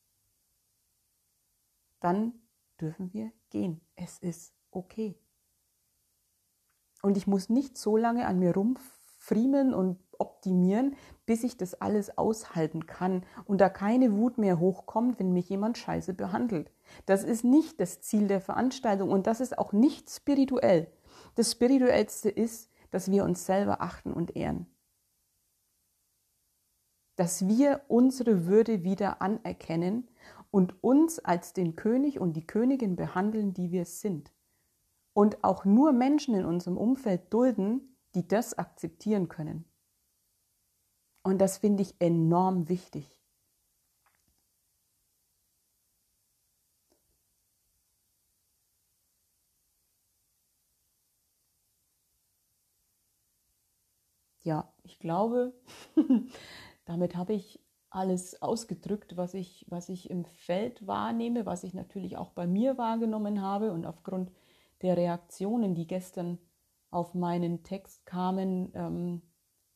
dann 1.99 2.33
dürfen 2.79 3.13
wir 3.13 3.31
gehen. 3.49 3.81
Es 3.95 4.19
ist 4.19 4.53
okay. 4.71 5.17
Und 7.05 7.17
ich 7.17 7.27
muss 7.27 7.49
nicht 7.49 7.77
so 7.77 7.97
lange 7.97 8.25
an 8.25 8.39
mir 8.39 8.55
rumfriemeln 8.55 9.75
und 9.75 9.99
optimieren, 10.17 10.95
bis 11.27 11.43
ich 11.43 11.55
das 11.55 11.79
alles 11.79 12.17
aushalten 12.17 12.87
kann 12.87 13.23
und 13.45 13.61
da 13.61 13.69
keine 13.69 14.17
Wut 14.17 14.39
mehr 14.39 14.59
hochkommt, 14.59 15.19
wenn 15.19 15.31
mich 15.31 15.47
jemand 15.47 15.77
scheiße 15.77 16.15
behandelt. 16.15 16.71
Das 17.05 17.23
ist 17.23 17.43
nicht 17.43 17.79
das 17.79 18.01
Ziel 18.01 18.27
der 18.27 18.41
Veranstaltung 18.41 19.11
und 19.11 19.27
das 19.27 19.39
ist 19.39 19.59
auch 19.59 19.71
nicht 19.71 20.09
spirituell. 20.09 20.87
Das 21.35 21.51
Spirituellste 21.51 22.31
ist, 22.31 22.71
dass 22.89 23.11
wir 23.11 23.23
uns 23.23 23.45
selber 23.45 23.81
achten 23.81 24.11
und 24.11 24.35
ehren. 24.35 24.65
Dass 27.17 27.47
wir 27.47 27.81
unsere 27.87 28.47
Würde 28.47 28.83
wieder 28.83 29.21
anerkennen 29.21 30.07
und 30.49 30.83
uns 30.83 31.19
als 31.19 31.53
den 31.53 31.75
König 31.75 32.19
und 32.19 32.33
die 32.33 32.47
Königin 32.47 32.95
behandeln, 32.95 33.53
die 33.53 33.69
wir 33.69 33.85
sind. 33.85 34.31
Und 35.15 35.43
auch 35.43 35.65
nur 35.65 35.93
Menschen 35.93 36.35
in 36.35 36.45
unserem 36.45 36.77
Umfeld 36.77 37.33
dulden, 37.33 37.97
die 38.13 38.27
das 38.27 38.55
akzeptieren 38.55 39.29
können. 39.29 39.65
Und 41.23 41.39
das 41.39 41.57
finde 41.57 41.83
ich 41.83 41.95
enorm 41.99 42.69
wichtig. 42.69 43.17
Ja, 54.43 54.71
ich 54.83 54.99
glaube, 54.99 55.53
damit 56.85 57.15
habe 57.15 57.33
ich 57.33 57.59
alles 57.89 58.41
ausgedrückt, 58.41 59.17
was 59.17 59.33
ich, 59.33 59.65
was 59.69 59.89
ich 59.89 60.09
im 60.09 60.25
Feld 60.25 60.85
wahrnehme, 60.85 61.45
was 61.45 61.63
ich 61.63 61.73
natürlich 61.73 62.17
auch 62.17 62.31
bei 62.31 62.45
mir 62.45 62.77
wahrgenommen 62.77 63.41
habe 63.41 63.71
und 63.71 63.85
aufgrund 63.85 64.31
der 64.85 64.97
Reaktionen, 64.97 65.73
die 65.73 65.87
gestern 65.87 66.37
auf 66.91 67.15
meinen 67.15 67.63
Text 67.63 68.05
kamen, 68.05 68.71
ähm, 68.75 69.23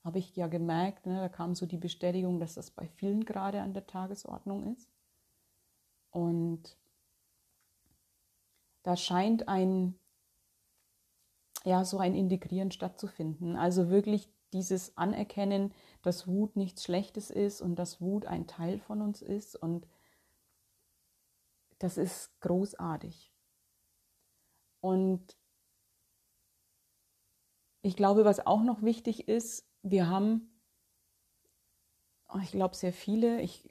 habe 0.03 0.19
ich 0.19 0.35
ja 0.35 0.47
gemerkt, 0.47 1.07
ne, 1.07 1.19
da 1.19 1.29
kam 1.29 1.55
so 1.55 1.65
die 1.65 1.77
Bestätigung, 1.77 2.39
dass 2.39 2.53
das 2.53 2.69
bei 2.71 2.87
vielen 2.87 3.25
gerade 3.25 3.61
an 3.61 3.73
der 3.73 3.87
Tagesordnung 3.87 4.71
ist. 4.73 4.87
Und 6.11 6.77
da 8.83 8.95
scheint 8.95 9.47
ein, 9.47 9.99
ja, 11.65 11.83
so 11.83 11.97
ein 11.97 12.13
Integrieren 12.13 12.71
stattzufinden. 12.71 13.55
Also 13.55 13.89
wirklich 13.89 14.31
dieses 14.53 14.95
Anerkennen, 14.95 15.73
dass 16.03 16.27
Wut 16.27 16.55
nichts 16.55 16.83
Schlechtes 16.83 17.31
ist 17.31 17.61
und 17.61 17.75
dass 17.77 17.99
Wut 17.99 18.25
ein 18.25 18.45
Teil 18.45 18.79
von 18.79 19.01
uns 19.01 19.21
ist. 19.21 19.55
Und 19.55 19.87
das 21.79 21.97
ist 21.97 22.39
großartig. 22.41 23.28
Und 24.81 25.37
ich 27.81 27.95
glaube, 27.95 28.25
was 28.25 28.45
auch 28.45 28.63
noch 28.63 28.81
wichtig 28.81 29.27
ist, 29.27 29.65
wir 29.81 30.07
haben, 30.07 30.61
oh, 32.29 32.39
ich 32.41 32.51
glaube, 32.51 32.75
sehr 32.75 32.93
viele, 32.93 33.41
ich, 33.41 33.67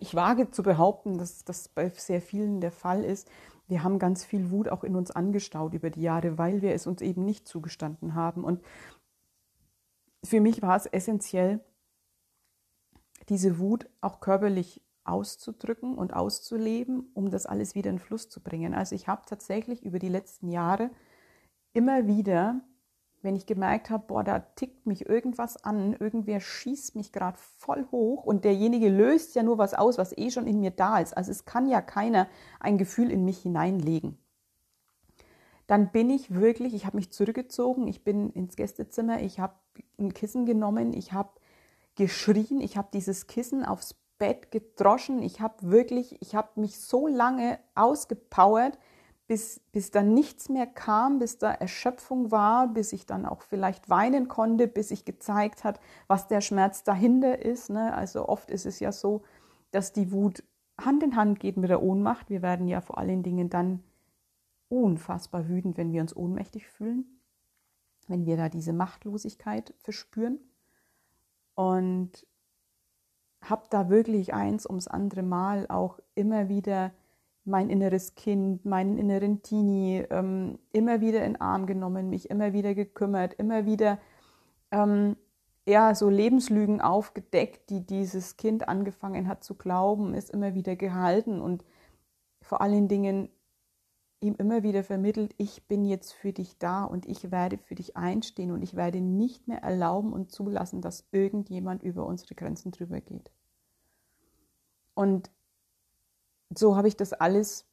ich 0.00 0.14
wage 0.14 0.50
zu 0.50 0.62
behaupten, 0.62 1.18
dass 1.18 1.44
das 1.44 1.68
bei 1.68 1.88
sehr 1.90 2.20
vielen 2.20 2.60
der 2.60 2.72
Fall 2.72 3.04
ist, 3.04 3.28
wir 3.68 3.82
haben 3.82 3.98
ganz 3.98 4.24
viel 4.24 4.50
Wut 4.50 4.70
auch 4.70 4.82
in 4.82 4.96
uns 4.96 5.10
angestaut 5.10 5.74
über 5.74 5.90
die 5.90 6.00
Jahre, 6.00 6.38
weil 6.38 6.62
wir 6.62 6.72
es 6.72 6.86
uns 6.86 7.02
eben 7.02 7.24
nicht 7.24 7.46
zugestanden 7.46 8.14
haben. 8.14 8.42
Und 8.42 8.64
für 10.24 10.40
mich 10.40 10.62
war 10.62 10.74
es 10.76 10.86
essentiell, 10.86 11.60
diese 13.28 13.58
Wut 13.58 13.86
auch 14.00 14.20
körperlich 14.20 14.82
auszudrücken 15.08 15.96
und 15.96 16.14
auszuleben, 16.14 17.10
um 17.14 17.30
das 17.30 17.46
alles 17.46 17.74
wieder 17.74 17.90
in 17.90 17.98
Fluss 17.98 18.28
zu 18.28 18.42
bringen. 18.42 18.74
Also 18.74 18.94
ich 18.94 19.08
habe 19.08 19.22
tatsächlich 19.26 19.82
über 19.82 19.98
die 19.98 20.08
letzten 20.08 20.48
Jahre 20.48 20.90
immer 21.72 22.06
wieder, 22.06 22.60
wenn 23.22 23.34
ich 23.34 23.46
gemerkt 23.46 23.90
habe, 23.90 24.04
boah, 24.06 24.22
da 24.22 24.38
tickt 24.38 24.86
mich 24.86 25.08
irgendwas 25.08 25.62
an, 25.64 25.92
irgendwer 25.92 26.40
schießt 26.40 26.94
mich 26.94 27.12
gerade 27.12 27.38
voll 27.38 27.86
hoch 27.90 28.24
und 28.24 28.44
derjenige 28.44 28.88
löst 28.88 29.34
ja 29.34 29.42
nur 29.42 29.58
was 29.58 29.74
aus, 29.74 29.98
was 29.98 30.16
eh 30.16 30.30
schon 30.30 30.46
in 30.46 30.60
mir 30.60 30.70
da 30.70 30.98
ist. 30.98 31.16
Also 31.16 31.30
es 31.30 31.44
kann 31.44 31.68
ja 31.68 31.80
keiner 31.80 32.28
ein 32.60 32.78
Gefühl 32.78 33.10
in 33.10 33.24
mich 33.24 33.38
hineinlegen 33.38 34.18
dann 35.68 35.92
bin 35.92 36.08
ich 36.08 36.34
wirklich, 36.34 36.72
ich 36.72 36.86
habe 36.86 36.96
mich 36.96 37.12
zurückgezogen, 37.12 37.88
ich 37.88 38.02
bin 38.02 38.30
ins 38.30 38.56
Gästezimmer, 38.56 39.20
ich 39.20 39.38
habe 39.38 39.54
ein 39.98 40.14
Kissen 40.14 40.46
genommen, 40.46 40.94
ich 40.94 41.12
habe 41.12 41.28
geschrien, 41.94 42.62
ich 42.62 42.78
habe 42.78 42.88
dieses 42.90 43.26
Kissen 43.26 43.66
aufs 43.66 43.94
Bett 44.18 44.50
gedroschen, 44.50 45.22
ich 45.22 45.40
habe 45.40 45.70
wirklich, 45.70 46.20
ich 46.20 46.34
habe 46.34 46.60
mich 46.60 46.80
so 46.80 47.06
lange 47.06 47.58
ausgepowert, 47.74 48.78
bis, 49.28 49.60
bis 49.72 49.90
dann 49.90 50.14
nichts 50.14 50.48
mehr 50.48 50.66
kam, 50.66 51.18
bis 51.18 51.38
da 51.38 51.52
Erschöpfung 51.52 52.30
war, 52.30 52.66
bis 52.66 52.92
ich 52.92 53.04
dann 53.04 53.26
auch 53.26 53.42
vielleicht 53.42 53.90
weinen 53.90 54.26
konnte, 54.26 54.66
bis 54.66 54.90
ich 54.90 55.04
gezeigt 55.04 55.64
hat, 55.64 55.80
was 56.06 56.28
der 56.28 56.40
Schmerz 56.40 56.82
dahinter 56.82 57.38
ist. 57.38 57.68
Ne? 57.68 57.94
Also 57.94 58.26
oft 58.28 58.50
ist 58.50 58.64
es 58.64 58.80
ja 58.80 58.90
so, 58.90 59.22
dass 59.70 59.92
die 59.92 60.12
Wut 60.12 60.42
Hand 60.80 61.02
in 61.02 61.16
Hand 61.16 61.40
geht 61.40 61.56
mit 61.56 61.70
der 61.70 61.82
Ohnmacht. 61.82 62.30
Wir 62.30 62.40
werden 62.40 62.68
ja 62.68 62.80
vor 62.80 62.98
allen 62.98 63.22
Dingen 63.22 63.50
dann 63.50 63.82
unfassbar 64.68 65.48
wütend, 65.48 65.76
wenn 65.76 65.92
wir 65.92 66.00
uns 66.00 66.16
ohnmächtig 66.16 66.66
fühlen, 66.66 67.20
wenn 68.06 68.26
wir 68.26 68.36
da 68.36 68.48
diese 68.48 68.72
Machtlosigkeit 68.72 69.74
verspüren. 69.78 70.38
Und 71.54 72.26
habe 73.42 73.64
da 73.70 73.88
wirklich 73.88 74.34
eins 74.34 74.66
ums 74.66 74.88
andere 74.88 75.22
Mal 75.22 75.66
auch 75.68 75.98
immer 76.14 76.48
wieder 76.48 76.92
mein 77.44 77.70
inneres 77.70 78.14
Kind, 78.14 78.64
meinen 78.64 78.98
inneren 78.98 79.42
Teenie 79.42 80.04
ähm, 80.10 80.58
immer 80.72 81.00
wieder 81.00 81.24
in 81.24 81.40
Arm 81.40 81.66
genommen, 81.66 82.10
mich 82.10 82.30
immer 82.30 82.52
wieder 82.52 82.74
gekümmert, 82.74 83.34
immer 83.34 83.64
wieder 83.64 83.98
ähm, 84.70 85.16
ja, 85.66 85.94
so 85.94 86.08
Lebenslügen 86.08 86.80
aufgedeckt, 86.80 87.70
die 87.70 87.84
dieses 87.84 88.36
Kind 88.36 88.68
angefangen 88.68 89.28
hat 89.28 89.44
zu 89.44 89.54
glauben, 89.54 90.14
ist 90.14 90.30
immer 90.30 90.54
wieder 90.54 90.76
gehalten 90.76 91.40
und 91.40 91.64
vor 92.42 92.60
allen 92.60 92.88
Dingen 92.88 93.28
ihm 94.20 94.34
immer 94.36 94.62
wieder 94.62 94.82
vermittelt, 94.82 95.34
ich 95.38 95.66
bin 95.66 95.84
jetzt 95.84 96.12
für 96.12 96.32
dich 96.32 96.58
da 96.58 96.84
und 96.84 97.06
ich 97.06 97.30
werde 97.30 97.58
für 97.58 97.74
dich 97.74 97.96
einstehen 97.96 98.50
und 98.50 98.62
ich 98.62 98.74
werde 98.74 99.00
nicht 99.00 99.46
mehr 99.46 99.62
erlauben 99.62 100.12
und 100.12 100.32
zulassen, 100.32 100.80
dass 100.80 101.06
irgendjemand 101.12 101.82
über 101.82 102.06
unsere 102.06 102.34
Grenzen 102.34 102.72
drüber 102.72 103.00
geht. 103.00 103.30
Und 104.94 105.30
so 106.54 106.76
habe 106.76 106.88
ich 106.88 106.96
das 106.96 107.12
alles 107.12 107.66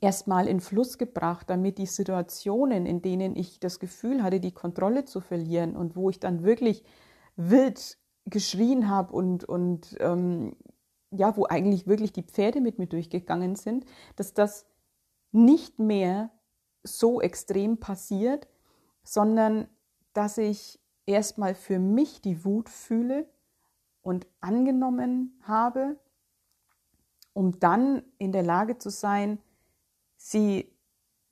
erstmal 0.00 0.48
in 0.48 0.60
Fluss 0.60 0.98
gebracht, 0.98 1.48
damit 1.50 1.78
die 1.78 1.86
Situationen, 1.86 2.86
in 2.86 3.02
denen 3.02 3.36
ich 3.36 3.60
das 3.60 3.78
Gefühl 3.78 4.22
hatte, 4.22 4.40
die 4.40 4.52
Kontrolle 4.52 5.04
zu 5.04 5.20
verlieren 5.20 5.76
und 5.76 5.94
wo 5.94 6.10
ich 6.10 6.18
dann 6.18 6.42
wirklich 6.42 6.82
wild 7.36 7.98
geschrien 8.24 8.88
habe 8.88 9.12
und, 9.12 9.44
und 9.44 9.96
ähm, 10.00 10.56
ja, 11.10 11.36
wo 11.36 11.46
eigentlich 11.46 11.86
wirklich 11.86 12.12
die 12.12 12.22
Pferde 12.22 12.60
mit 12.60 12.78
mir 12.78 12.86
durchgegangen 12.86 13.54
sind, 13.54 13.84
dass 14.16 14.32
das 14.32 14.66
nicht 15.32 15.78
mehr 15.78 16.30
so 16.84 17.20
extrem 17.20 17.78
passiert, 17.78 18.48
sondern 19.02 19.68
dass 20.12 20.38
ich 20.38 20.80
erstmal 21.06 21.54
für 21.54 21.78
mich 21.78 22.20
die 22.20 22.44
Wut 22.44 22.68
fühle 22.68 23.26
und 24.02 24.26
angenommen 24.40 25.40
habe, 25.42 25.98
um 27.32 27.58
dann 27.58 28.02
in 28.18 28.32
der 28.32 28.42
Lage 28.42 28.78
zu 28.78 28.90
sein, 28.90 29.38
sie 30.16 30.70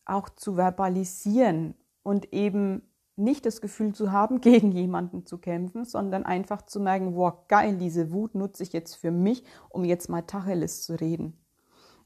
auch 0.04 0.28
zu 0.30 0.54
verbalisieren 0.54 1.74
und 2.02 2.32
eben 2.32 2.82
nicht 3.16 3.44
das 3.44 3.60
Gefühl 3.60 3.94
zu 3.94 4.12
haben, 4.12 4.40
gegen 4.40 4.72
jemanden 4.72 5.26
zu 5.26 5.38
kämpfen, 5.38 5.84
sondern 5.84 6.24
einfach 6.24 6.62
zu 6.62 6.80
merken, 6.80 7.14
wow, 7.14 7.46
geil, 7.48 7.76
diese 7.76 8.12
Wut 8.12 8.34
nutze 8.34 8.62
ich 8.62 8.72
jetzt 8.72 8.94
für 8.94 9.10
mich, 9.10 9.44
um 9.68 9.84
jetzt 9.84 10.08
mal 10.08 10.22
Tacheles 10.22 10.82
zu 10.82 10.98
reden. 10.98 11.36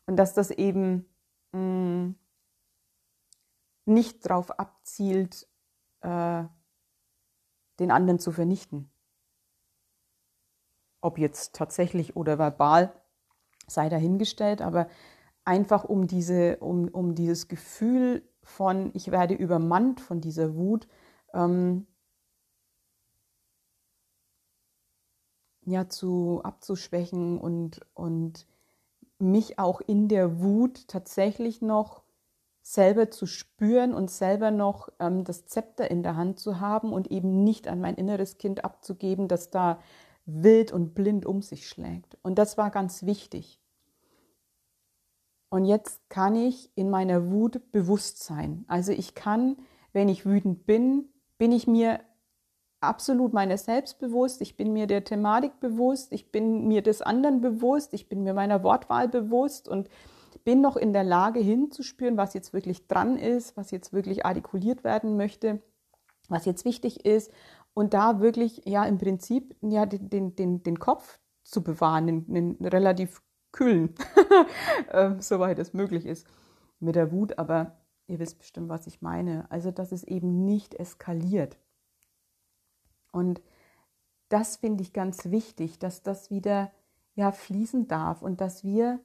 Und 0.06 0.16
dass 0.16 0.34
das 0.34 0.50
eben 0.50 1.06
mh, 1.54 2.14
nicht 3.86 4.26
darauf 4.26 4.58
abzielt, 4.58 5.48
äh, 6.00 6.44
den 7.78 7.90
anderen 7.90 8.18
zu 8.18 8.32
vernichten. 8.32 8.90
Ob 11.00 11.18
jetzt 11.18 11.54
tatsächlich 11.54 12.16
oder 12.16 12.38
verbal, 12.38 12.94
sei 13.66 13.88
dahingestellt, 13.88 14.62
aber 14.62 14.88
einfach 15.44 15.84
um, 15.84 16.06
diese, 16.06 16.58
um, 16.58 16.88
um 16.88 17.14
dieses 17.14 17.48
Gefühl 17.48 18.26
von, 18.42 18.90
ich 18.94 19.10
werde 19.10 19.34
übermannt 19.34 20.00
von 20.00 20.20
dieser 20.20 20.54
Wut, 20.54 20.88
ähm, 21.34 21.86
ja, 25.66 25.88
zu 25.88 26.40
abzuschwächen 26.42 27.38
und, 27.38 27.80
und 27.94 28.46
mich 29.18 29.58
auch 29.58 29.80
in 29.80 30.08
der 30.08 30.40
Wut 30.40 30.88
tatsächlich 30.88 31.62
noch 31.62 32.02
selber 32.62 33.10
zu 33.10 33.26
spüren 33.26 33.92
und 33.92 34.10
selber 34.10 34.50
noch 34.50 34.88
ähm, 34.98 35.24
das 35.24 35.46
Zepter 35.46 35.90
in 35.90 36.02
der 36.02 36.16
Hand 36.16 36.40
zu 36.40 36.60
haben 36.60 36.92
und 36.92 37.10
eben 37.10 37.44
nicht 37.44 37.68
an 37.68 37.80
mein 37.80 37.94
inneres 37.94 38.38
Kind 38.38 38.64
abzugeben, 38.64 39.28
das 39.28 39.50
da 39.50 39.78
wild 40.24 40.72
und 40.72 40.94
blind 40.94 41.26
um 41.26 41.42
sich 41.42 41.68
schlägt. 41.68 42.16
Und 42.22 42.38
das 42.38 42.56
war 42.56 42.70
ganz 42.70 43.04
wichtig. 43.04 43.60
Und 45.50 45.66
jetzt 45.66 46.08
kann 46.08 46.34
ich 46.34 46.72
in 46.74 46.90
meiner 46.90 47.30
Wut 47.30 47.70
bewusst 47.70 48.24
sein. 48.24 48.64
Also 48.66 48.92
ich 48.92 49.14
kann, 49.14 49.56
wenn 49.92 50.08
ich 50.08 50.24
wütend 50.24 50.66
bin, 50.66 51.10
bin 51.38 51.52
ich 51.52 51.66
mir 51.66 52.00
absolut 52.86 53.32
meines 53.32 53.64
Selbst 53.64 53.98
bewusst, 53.98 54.40
ich 54.40 54.56
bin 54.56 54.72
mir 54.72 54.86
der 54.86 55.04
Thematik 55.04 55.60
bewusst, 55.60 56.12
ich 56.12 56.30
bin 56.30 56.66
mir 56.66 56.82
des 56.82 57.02
anderen 57.02 57.40
bewusst, 57.40 57.94
ich 57.94 58.08
bin 58.08 58.22
mir 58.22 58.34
meiner 58.34 58.62
Wortwahl 58.62 59.08
bewusst 59.08 59.68
und 59.68 59.88
bin 60.44 60.60
noch 60.60 60.76
in 60.76 60.92
der 60.92 61.04
Lage 61.04 61.40
hinzuspüren, 61.40 62.16
was 62.16 62.34
jetzt 62.34 62.52
wirklich 62.52 62.86
dran 62.86 63.16
ist, 63.16 63.56
was 63.56 63.70
jetzt 63.70 63.92
wirklich 63.92 64.26
artikuliert 64.26 64.84
werden 64.84 65.16
möchte, 65.16 65.62
was 66.28 66.44
jetzt 66.44 66.64
wichtig 66.64 67.04
ist 67.06 67.32
und 67.72 67.94
da 67.94 68.20
wirklich 68.20 68.62
ja 68.66 68.84
im 68.84 68.98
Prinzip 68.98 69.56
ja 69.62 69.86
den, 69.86 70.36
den, 70.36 70.62
den 70.62 70.78
Kopf 70.78 71.18
zu 71.42 71.62
bewahren, 71.62 72.26
den 72.26 72.56
relativ 72.60 73.22
kühlen, 73.52 73.94
ähm, 74.92 75.20
soweit 75.20 75.58
es 75.58 75.72
möglich 75.72 76.06
ist 76.06 76.26
mit 76.80 76.96
der 76.96 77.12
Wut, 77.12 77.38
aber 77.38 77.78
ihr 78.06 78.18
wisst 78.18 78.38
bestimmt, 78.38 78.68
was 78.68 78.86
ich 78.86 79.02
meine. 79.02 79.50
Also, 79.50 79.70
dass 79.70 79.92
es 79.92 80.04
eben 80.04 80.44
nicht 80.44 80.74
eskaliert. 80.74 81.56
Und 83.14 83.40
das 84.28 84.56
finde 84.56 84.82
ich 84.82 84.92
ganz 84.92 85.26
wichtig, 85.30 85.78
dass 85.78 86.02
das 86.02 86.30
wieder 86.30 86.72
ja 87.14 87.30
fließen 87.30 87.86
darf 87.86 88.22
und 88.22 88.40
dass 88.40 88.64
wir 88.64 88.98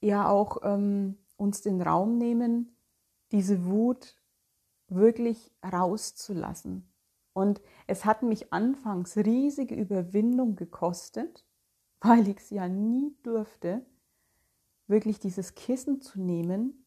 ja 0.00 0.28
auch 0.28 0.58
ähm, 0.62 1.18
uns 1.36 1.62
den 1.62 1.82
Raum 1.82 2.16
nehmen, 2.18 2.76
diese 3.32 3.66
Wut 3.66 4.16
wirklich 4.88 5.50
rauszulassen. 5.64 6.88
Und 7.32 7.60
es 7.88 8.04
hat 8.04 8.22
mich 8.22 8.52
anfangs 8.52 9.16
riesige 9.16 9.74
Überwindung 9.74 10.54
gekostet, 10.54 11.44
weil 12.00 12.28
ich 12.28 12.38
es 12.38 12.50
ja 12.50 12.68
nie 12.68 13.16
durfte, 13.24 13.84
wirklich 14.86 15.18
dieses 15.18 15.56
Kissen 15.56 16.00
zu 16.00 16.20
nehmen 16.20 16.86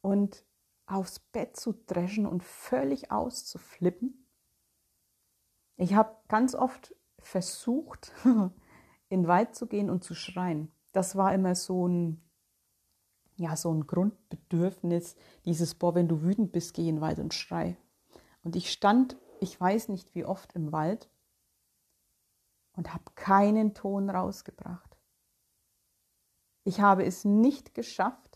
und 0.00 0.44
aufs 0.92 1.18
Bett 1.18 1.56
zu 1.56 1.72
dreschen 1.86 2.26
und 2.26 2.42
völlig 2.42 3.10
auszuflippen. 3.10 4.26
Ich 5.76 5.94
habe 5.94 6.16
ganz 6.28 6.54
oft 6.54 6.94
versucht, 7.18 8.12
in 9.08 9.26
Wald 9.26 9.54
zu 9.54 9.66
gehen 9.66 9.90
und 9.90 10.04
zu 10.04 10.14
schreien. 10.14 10.70
Das 10.92 11.16
war 11.16 11.32
immer 11.32 11.54
so 11.54 11.88
ein, 11.88 12.20
ja, 13.36 13.56
so 13.56 13.72
ein 13.72 13.86
Grundbedürfnis, 13.86 15.16
dieses, 15.44 15.74
boah, 15.74 15.94
wenn 15.94 16.08
du 16.08 16.22
wütend 16.22 16.52
bist, 16.52 16.74
geh 16.74 16.88
in 16.88 16.96
den 16.96 17.00
Wald 17.00 17.18
und 17.18 17.32
schrei. 17.32 17.76
Und 18.44 18.56
ich 18.56 18.70
stand, 18.70 19.16
ich 19.40 19.58
weiß 19.58 19.88
nicht 19.88 20.14
wie 20.14 20.24
oft 20.24 20.54
im 20.54 20.72
Wald 20.72 21.10
und 22.74 22.92
habe 22.92 23.04
keinen 23.14 23.74
Ton 23.74 24.10
rausgebracht. 24.10 24.96
Ich 26.64 26.80
habe 26.80 27.04
es 27.04 27.24
nicht 27.24 27.74
geschafft, 27.74 28.31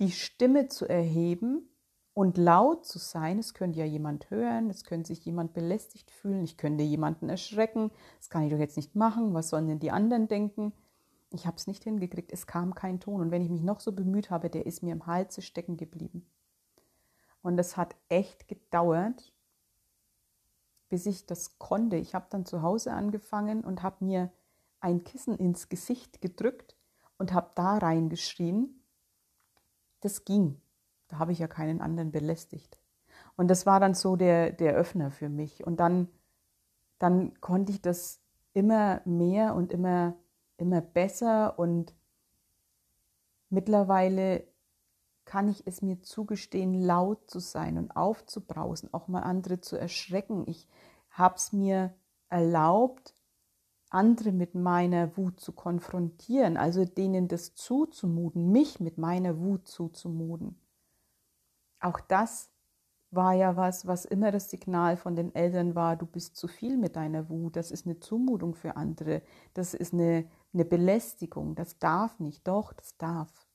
die 0.00 0.10
Stimme 0.10 0.68
zu 0.68 0.88
erheben 0.88 1.68
und 2.14 2.38
laut 2.38 2.86
zu 2.86 2.98
sein. 2.98 3.38
Es 3.38 3.54
könnte 3.54 3.78
ja 3.78 3.84
jemand 3.84 4.30
hören, 4.30 4.70
es 4.70 4.84
könnte 4.84 5.08
sich 5.08 5.24
jemand 5.24 5.52
belästigt 5.52 6.10
fühlen, 6.10 6.42
ich 6.42 6.56
könnte 6.56 6.82
jemanden 6.82 7.28
erschrecken. 7.28 7.90
Das 8.18 8.30
kann 8.30 8.42
ich 8.42 8.52
doch 8.52 8.58
jetzt 8.58 8.76
nicht 8.76 8.96
machen. 8.96 9.34
Was 9.34 9.50
sollen 9.50 9.68
denn 9.68 9.78
die 9.78 9.90
anderen 9.90 10.26
denken? 10.26 10.72
Ich 11.32 11.46
habe 11.46 11.56
es 11.56 11.66
nicht 11.66 11.84
hingekriegt. 11.84 12.32
Es 12.32 12.46
kam 12.46 12.74
kein 12.74 12.98
Ton. 12.98 13.20
Und 13.20 13.30
wenn 13.30 13.42
ich 13.42 13.50
mich 13.50 13.62
noch 13.62 13.80
so 13.80 13.92
bemüht 13.92 14.30
habe, 14.30 14.50
der 14.50 14.66
ist 14.66 14.82
mir 14.82 14.92
im 14.92 15.06
Halse 15.06 15.42
stecken 15.42 15.76
geblieben. 15.76 16.26
Und 17.42 17.58
es 17.58 17.76
hat 17.76 17.94
echt 18.08 18.48
gedauert, 18.48 19.32
bis 20.88 21.06
ich 21.06 21.26
das 21.26 21.58
konnte. 21.58 21.96
Ich 21.96 22.14
habe 22.14 22.26
dann 22.30 22.44
zu 22.44 22.62
Hause 22.62 22.92
angefangen 22.92 23.62
und 23.62 23.82
habe 23.82 24.04
mir 24.04 24.32
ein 24.80 25.04
Kissen 25.04 25.36
ins 25.36 25.68
Gesicht 25.68 26.20
gedrückt 26.20 26.76
und 27.16 27.32
habe 27.32 27.50
da 27.54 27.78
reingeschrien 27.78 28.79
das 30.00 30.24
ging. 30.24 30.60
Da 31.08 31.18
habe 31.18 31.32
ich 31.32 31.38
ja 31.38 31.48
keinen 31.48 31.80
anderen 31.80 32.12
belästigt. 32.12 32.78
Und 33.36 33.48
das 33.48 33.66
war 33.66 33.80
dann 33.80 33.94
so 33.94 34.16
der, 34.16 34.52
der 34.52 34.74
Öffner 34.74 35.10
für 35.10 35.28
mich. 35.28 35.66
Und 35.66 35.80
dann, 35.80 36.08
dann 36.98 37.40
konnte 37.40 37.72
ich 37.72 37.80
das 37.80 38.20
immer 38.52 39.00
mehr 39.04 39.54
und 39.54 39.72
immer, 39.72 40.14
immer 40.56 40.80
besser. 40.80 41.58
Und 41.58 41.94
mittlerweile 43.48 44.44
kann 45.24 45.48
ich 45.48 45.66
es 45.66 45.82
mir 45.82 46.02
zugestehen, 46.02 46.74
laut 46.74 47.30
zu 47.30 47.38
sein 47.38 47.78
und 47.78 47.92
aufzubrausen, 47.92 48.92
auch 48.92 49.08
mal 49.08 49.22
andere 49.22 49.60
zu 49.60 49.76
erschrecken. 49.76 50.44
Ich 50.46 50.68
habe 51.10 51.36
es 51.36 51.52
mir 51.52 51.94
erlaubt, 52.28 53.14
andere 53.90 54.32
mit 54.32 54.54
meiner 54.54 55.16
Wut 55.16 55.40
zu 55.40 55.52
konfrontieren, 55.52 56.56
also 56.56 56.84
denen 56.84 57.28
das 57.28 57.54
zuzumuten, 57.54 58.50
mich 58.52 58.80
mit 58.80 58.98
meiner 58.98 59.38
Wut 59.38 59.68
zuzumuten. 59.68 60.58
Auch 61.80 62.00
das 62.00 62.50
war 63.10 63.34
ja 63.34 63.56
was, 63.56 63.86
was 63.86 64.04
immer 64.04 64.30
das 64.30 64.50
Signal 64.50 64.96
von 64.96 65.16
den 65.16 65.34
Eltern 65.34 65.74
war, 65.74 65.96
du 65.96 66.06
bist 66.06 66.36
zu 66.36 66.46
viel 66.46 66.76
mit 66.76 66.94
deiner 66.94 67.28
Wut, 67.28 67.56
das 67.56 67.72
ist 67.72 67.86
eine 67.86 67.98
Zumutung 67.98 68.54
für 68.54 68.76
andere, 68.76 69.22
das 69.54 69.74
ist 69.74 69.92
eine, 69.92 70.26
eine 70.54 70.64
Belästigung, 70.64 71.56
das 71.56 71.78
darf 71.78 72.20
nicht, 72.20 72.46
doch, 72.46 72.72
das 72.72 72.96
darf. 72.96 73.48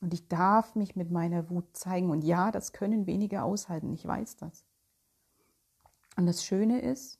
Und 0.00 0.14
ich 0.14 0.28
darf 0.28 0.74
mich 0.74 0.96
mit 0.96 1.10
meiner 1.10 1.50
Wut 1.50 1.76
zeigen. 1.76 2.10
Und 2.10 2.24
ja, 2.24 2.50
das 2.50 2.72
können 2.72 3.06
wenige 3.06 3.42
aushalten, 3.42 3.92
ich 3.92 4.06
weiß 4.06 4.36
das. 4.36 4.64
Und 6.16 6.26
das 6.26 6.42
Schöne 6.42 6.80
ist, 6.80 7.19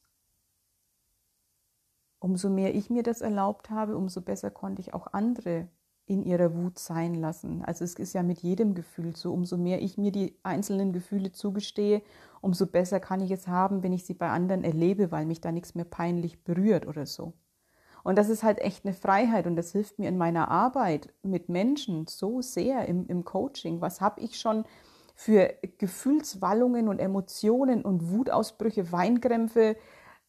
umso 2.21 2.51
mehr 2.51 2.75
ich 2.75 2.91
mir 2.91 3.03
das 3.03 3.23
erlaubt 3.23 3.71
habe, 3.71 3.97
umso 3.97 4.21
besser 4.21 4.51
konnte 4.51 4.81
ich 4.81 4.95
auch 4.95 5.09
andere 5.13 5.69
in 6.07 6.23
ihrer 6.23 6.55
Wut 6.55 6.79
sein 6.79 7.15
lassen. 7.15 7.63
Also 7.65 7.85
es 7.85 7.95
ist 7.95 8.13
ja 8.13 8.23
mit 8.23 8.41
jedem 8.41 8.75
Gefühl 8.75 9.15
so, 9.17 9.33
umso 9.33 9.57
mehr 9.57 9.81
ich 9.81 9.97
mir 9.97 10.13
die 10.13 10.37
einzelnen 10.43 10.93
Gefühle 10.93 11.33
zugestehe, 11.33 12.03
umso 12.41 12.67
besser 12.67 13.01
kann 13.01 13.21
ich 13.21 13.31
es 13.31 13.47
haben, 13.49 13.83
wenn 13.83 13.93
ich 13.93 14.05
sie 14.05 14.15
bei 14.15 14.29
anderen 14.29 14.65
erlebe, 14.65 15.13
weil 15.13 15.25
mich 15.25 15.41
da 15.41 15.53
nichts 15.53 15.75
mehr 15.75 15.85
peinlich 15.85 16.43
berührt 16.43 16.87
oder 16.87 17.07
so. 17.07 17.33
Und 18.03 18.17
das 18.17 18.29
ist 18.29 18.43
halt 18.43 18.59
echt 18.59 18.85
eine 18.85 18.95
Freiheit 18.95 19.47
und 19.47 19.57
das 19.57 19.73
hilft 19.73 19.99
mir 19.99 20.09
in 20.09 20.19
meiner 20.19 20.51
Arbeit 20.51 21.13
mit 21.23 21.49
Menschen 21.49 22.07
so 22.07 22.41
sehr 22.41 22.87
im, 22.87 23.07
im 23.07 23.25
Coaching. 23.25 23.81
Was 23.81 24.01
habe 24.01 24.21
ich 24.21 24.39
schon 24.39 24.65
für 25.15 25.55
Gefühlswallungen 25.79 26.89
und 26.89 26.99
Emotionen 26.99 27.83
und 27.83 28.11
Wutausbrüche, 28.11 28.91
Weinkrämpfe, 28.91 29.77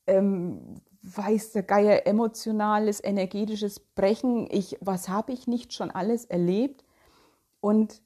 ähm, 0.05 0.81
weiß 1.03 1.53
der 1.53 1.63
Geier, 1.63 2.05
emotionales, 2.05 3.03
energetisches 3.03 3.79
Brechen. 3.79 4.47
Ich, 4.51 4.77
was 4.81 5.09
habe 5.09 5.31
ich 5.31 5.47
nicht 5.47 5.73
schon 5.73 5.91
alles 5.91 6.25
erlebt? 6.25 6.83
Und 7.59 8.01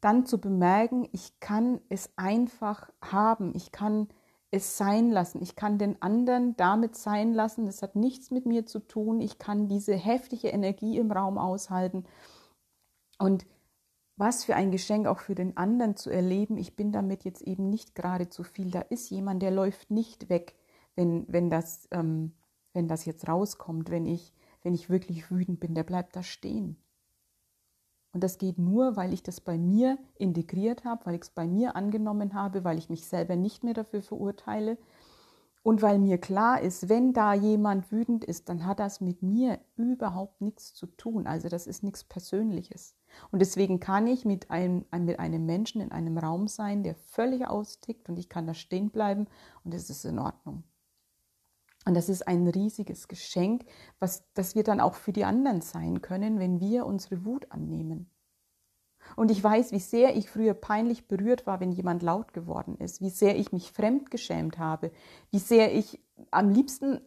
dann 0.00 0.26
zu 0.26 0.38
bemerken, 0.40 1.08
ich 1.12 1.38
kann 1.40 1.80
es 1.88 2.10
einfach 2.16 2.90
haben, 3.00 3.54
ich 3.54 3.72
kann 3.72 4.08
es 4.50 4.76
sein 4.76 5.10
lassen, 5.10 5.40
ich 5.42 5.56
kann 5.56 5.78
den 5.78 6.00
anderen 6.02 6.56
damit 6.56 6.96
sein 6.96 7.32
lassen, 7.32 7.66
es 7.66 7.82
hat 7.82 7.96
nichts 7.96 8.30
mit 8.30 8.44
mir 8.44 8.66
zu 8.66 8.80
tun, 8.80 9.20
ich 9.20 9.38
kann 9.38 9.68
diese 9.68 9.94
heftige 9.94 10.48
Energie 10.48 10.98
im 10.98 11.10
Raum 11.10 11.38
aushalten. 11.38 12.04
Und 13.18 13.46
was 14.16 14.44
für 14.44 14.56
ein 14.56 14.70
Geschenk 14.70 15.06
auch 15.06 15.20
für 15.20 15.34
den 15.34 15.56
anderen 15.56 15.96
zu 15.96 16.10
erleben, 16.10 16.58
ich 16.58 16.76
bin 16.76 16.92
damit 16.92 17.24
jetzt 17.24 17.40
eben 17.40 17.70
nicht 17.70 17.94
gerade 17.94 18.28
zu 18.28 18.42
viel, 18.42 18.70
da 18.70 18.80
ist 18.80 19.08
jemand, 19.08 19.40
der 19.40 19.52
läuft 19.52 19.90
nicht 19.90 20.28
weg 20.28 20.54
wenn, 20.94 21.26
wenn, 21.28 21.50
das, 21.50 21.88
ähm, 21.90 22.32
wenn 22.72 22.88
das 22.88 23.04
jetzt 23.04 23.28
rauskommt, 23.28 23.90
wenn 23.90 24.06
ich, 24.06 24.32
wenn 24.62 24.74
ich 24.74 24.90
wirklich 24.90 25.30
wütend 25.30 25.60
bin, 25.60 25.74
der 25.74 25.84
bleibt 25.84 26.16
da 26.16 26.22
stehen. 26.22 26.76
Und 28.12 28.22
das 28.22 28.38
geht 28.38 28.58
nur, 28.58 28.96
weil 28.96 29.14
ich 29.14 29.22
das 29.22 29.40
bei 29.40 29.56
mir 29.56 29.98
integriert 30.16 30.84
habe, 30.84 31.06
weil 31.06 31.14
ich 31.14 31.22
es 31.22 31.30
bei 31.30 31.46
mir 31.46 31.76
angenommen 31.76 32.34
habe, 32.34 32.62
weil 32.62 32.76
ich 32.76 32.90
mich 32.90 33.06
selber 33.06 33.36
nicht 33.36 33.64
mehr 33.64 33.74
dafür 33.74 34.02
verurteile 34.02 34.76
und 35.64 35.80
weil 35.80 35.98
mir 35.98 36.18
klar 36.18 36.60
ist, 36.60 36.88
wenn 36.88 37.12
da 37.12 37.34
jemand 37.34 37.92
wütend 37.92 38.24
ist, 38.24 38.48
dann 38.48 38.66
hat 38.66 38.80
das 38.80 39.00
mit 39.00 39.22
mir 39.22 39.60
überhaupt 39.76 40.40
nichts 40.40 40.74
zu 40.74 40.86
tun. 40.86 41.26
Also 41.26 41.48
das 41.48 41.68
ist 41.68 41.84
nichts 41.84 42.02
Persönliches. 42.02 42.96
Und 43.30 43.38
deswegen 43.38 43.78
kann 43.78 44.08
ich 44.08 44.24
mit 44.24 44.50
einem, 44.50 44.84
mit 44.98 45.20
einem 45.20 45.46
Menschen 45.46 45.80
in 45.80 45.92
einem 45.92 46.18
Raum 46.18 46.48
sein, 46.48 46.82
der 46.82 46.96
völlig 46.96 47.46
austickt 47.46 48.08
und 48.08 48.18
ich 48.18 48.28
kann 48.28 48.46
da 48.46 48.54
stehen 48.54 48.90
bleiben 48.90 49.26
und 49.64 49.72
es 49.72 49.88
ist 49.88 50.04
in 50.04 50.18
Ordnung. 50.18 50.64
Und 51.84 51.94
das 51.94 52.08
ist 52.08 52.28
ein 52.28 52.46
riesiges 52.46 53.08
Geschenk, 53.08 53.64
was, 53.98 54.24
das 54.34 54.54
wir 54.54 54.62
dann 54.62 54.80
auch 54.80 54.94
für 54.94 55.12
die 55.12 55.24
anderen 55.24 55.60
sein 55.60 56.00
können, 56.00 56.38
wenn 56.38 56.60
wir 56.60 56.86
unsere 56.86 57.24
Wut 57.24 57.50
annehmen. 57.50 58.08
Und 59.16 59.30
ich 59.32 59.42
weiß, 59.42 59.72
wie 59.72 59.80
sehr 59.80 60.16
ich 60.16 60.30
früher 60.30 60.54
peinlich 60.54 61.08
berührt 61.08 61.46
war, 61.46 61.58
wenn 61.58 61.72
jemand 61.72 62.02
laut 62.02 62.32
geworden 62.32 62.76
ist, 62.78 63.00
wie 63.00 63.10
sehr 63.10 63.36
ich 63.36 63.50
mich 63.50 63.72
fremdgeschämt 63.72 64.58
habe, 64.58 64.92
wie 65.30 65.40
sehr 65.40 65.74
ich 65.74 66.00
am 66.30 66.50
liebsten 66.50 67.00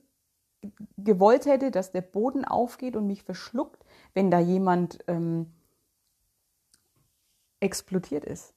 gewollt 0.97 1.45
hätte, 1.45 1.71
dass 1.71 1.91
der 1.91 2.01
Boden 2.01 2.43
aufgeht 2.43 2.95
und 2.97 3.07
mich 3.07 3.23
verschluckt, 3.23 3.85
wenn 4.13 4.29
da 4.29 4.39
jemand 4.39 4.99
ähm, 5.07 5.53
explodiert 7.61 8.25
ist 8.25 8.54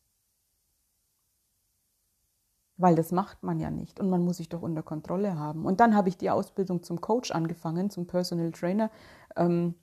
weil 2.78 2.94
das 2.94 3.12
macht 3.12 3.42
man 3.42 3.60
ja 3.60 3.70
nicht 3.70 4.00
und 4.00 4.08
man 4.08 4.24
muss 4.24 4.38
sich 4.38 4.48
doch 4.48 4.62
unter 4.62 4.82
Kontrolle 4.82 5.36
haben. 5.38 5.66
Und 5.66 5.80
dann 5.80 5.94
habe 5.94 6.08
ich 6.08 6.16
die 6.16 6.30
Ausbildung 6.30 6.82
zum 6.82 7.00
Coach 7.00 7.32
angefangen, 7.32 7.90
zum 7.90 8.06
Personal 8.06 8.52
Trainer 8.52 8.90
ähm, 9.36 9.74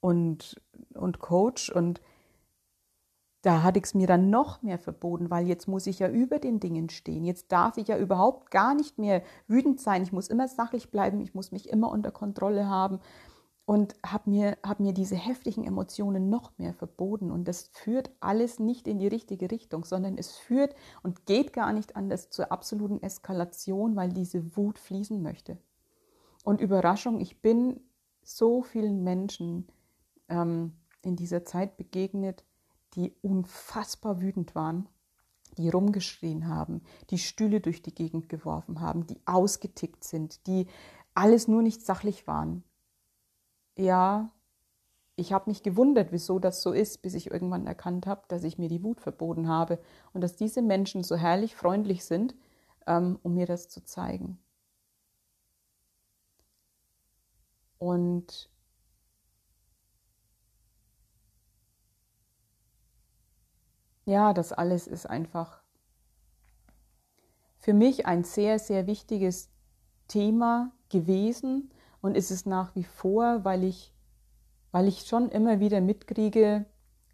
und, 0.00 0.60
und 0.94 1.20
Coach 1.20 1.70
und 1.70 2.00
da 3.42 3.62
hatte 3.62 3.78
ich 3.78 3.84
es 3.84 3.94
mir 3.94 4.08
dann 4.08 4.28
noch 4.28 4.62
mehr 4.62 4.78
verboten, 4.78 5.30
weil 5.30 5.46
jetzt 5.46 5.68
muss 5.68 5.86
ich 5.86 6.00
ja 6.00 6.08
über 6.08 6.40
den 6.40 6.58
Dingen 6.58 6.88
stehen. 6.88 7.24
Jetzt 7.24 7.52
darf 7.52 7.76
ich 7.76 7.86
ja 7.86 7.96
überhaupt 7.96 8.50
gar 8.50 8.74
nicht 8.74 8.98
mehr 8.98 9.22
wütend 9.46 9.80
sein. 9.80 10.02
Ich 10.02 10.12
muss 10.12 10.26
immer 10.26 10.48
sachlich 10.48 10.90
bleiben. 10.90 11.20
Ich 11.20 11.32
muss 11.32 11.52
mich 11.52 11.68
immer 11.68 11.92
unter 11.92 12.10
Kontrolle 12.10 12.68
haben 12.68 12.98
und 13.66 13.96
habe 14.06 14.30
mir, 14.30 14.56
hab 14.62 14.78
mir 14.78 14.92
diese 14.92 15.16
heftigen 15.16 15.64
Emotionen 15.64 16.30
noch 16.30 16.56
mehr 16.56 16.72
verboten. 16.72 17.32
Und 17.32 17.46
das 17.48 17.68
führt 17.72 18.10
alles 18.20 18.60
nicht 18.60 18.86
in 18.86 18.98
die 18.98 19.08
richtige 19.08 19.50
Richtung, 19.50 19.84
sondern 19.84 20.16
es 20.16 20.36
führt 20.36 20.74
und 21.02 21.26
geht 21.26 21.52
gar 21.52 21.72
nicht 21.72 21.96
anders 21.96 22.30
zur 22.30 22.52
absoluten 22.52 23.02
Eskalation, 23.02 23.96
weil 23.96 24.12
diese 24.12 24.56
Wut 24.56 24.78
fließen 24.78 25.20
möchte. 25.20 25.58
Und 26.44 26.60
Überraschung, 26.60 27.20
ich 27.20 27.42
bin 27.42 27.80
so 28.22 28.62
vielen 28.62 29.02
Menschen 29.02 29.66
ähm, 30.28 30.72
in 31.02 31.16
dieser 31.16 31.44
Zeit 31.44 31.76
begegnet, 31.76 32.44
die 32.94 33.12
unfassbar 33.20 34.22
wütend 34.22 34.54
waren 34.54 34.88
die 35.58 35.68
rumgeschrien 35.68 36.48
haben, 36.48 36.82
die 37.10 37.18
Stühle 37.18 37.60
durch 37.60 37.82
die 37.82 37.94
Gegend 37.94 38.28
geworfen 38.28 38.80
haben, 38.80 39.06
die 39.06 39.20
ausgetickt 39.24 40.04
sind, 40.04 40.46
die 40.46 40.66
alles 41.14 41.48
nur 41.48 41.62
nicht 41.62 41.82
sachlich 41.82 42.26
waren. 42.26 42.62
Ja, 43.78 44.30
ich 45.16 45.32
habe 45.32 45.50
mich 45.50 45.62
gewundert, 45.64 46.12
wieso 46.12 46.38
das 46.40 46.62
so 46.62 46.72
ist, 46.72 47.02
bis 47.02 47.14
ich 47.14 47.30
irgendwann 47.30 47.66
erkannt 47.66 48.06
habe, 48.06 48.22
dass 48.28 48.44
ich 48.44 48.58
mir 48.58 48.68
die 48.70 48.82
Wut 48.84 49.00
verboten 49.00 49.48
habe 49.48 49.78
und 50.14 50.20
dass 50.22 50.36
diese 50.36 50.62
Menschen 50.62 51.02
so 51.04 51.16
herrlich 51.16 51.56
freundlich 51.56 52.04
sind, 52.04 52.34
ähm, 52.86 53.18
um 53.22 53.34
mir 53.34 53.46
das 53.46 53.68
zu 53.68 53.84
zeigen. 53.84 54.38
Und 57.78 58.50
ja, 64.06 64.32
das 64.32 64.52
alles 64.54 64.86
ist 64.86 65.04
einfach 65.04 65.60
für 67.58 67.74
mich 67.74 68.06
ein 68.06 68.24
sehr, 68.24 68.58
sehr 68.58 68.86
wichtiges 68.86 69.50
Thema 70.08 70.72
gewesen 70.90 71.70
und 72.06 72.16
ist 72.16 72.30
es 72.30 72.46
nach 72.46 72.74
wie 72.76 72.84
vor, 72.84 73.44
weil 73.44 73.64
ich, 73.64 73.92
weil 74.70 74.86
ich 74.86 75.00
schon 75.00 75.28
immer 75.28 75.58
wieder 75.58 75.80
mitkriege, 75.80 76.64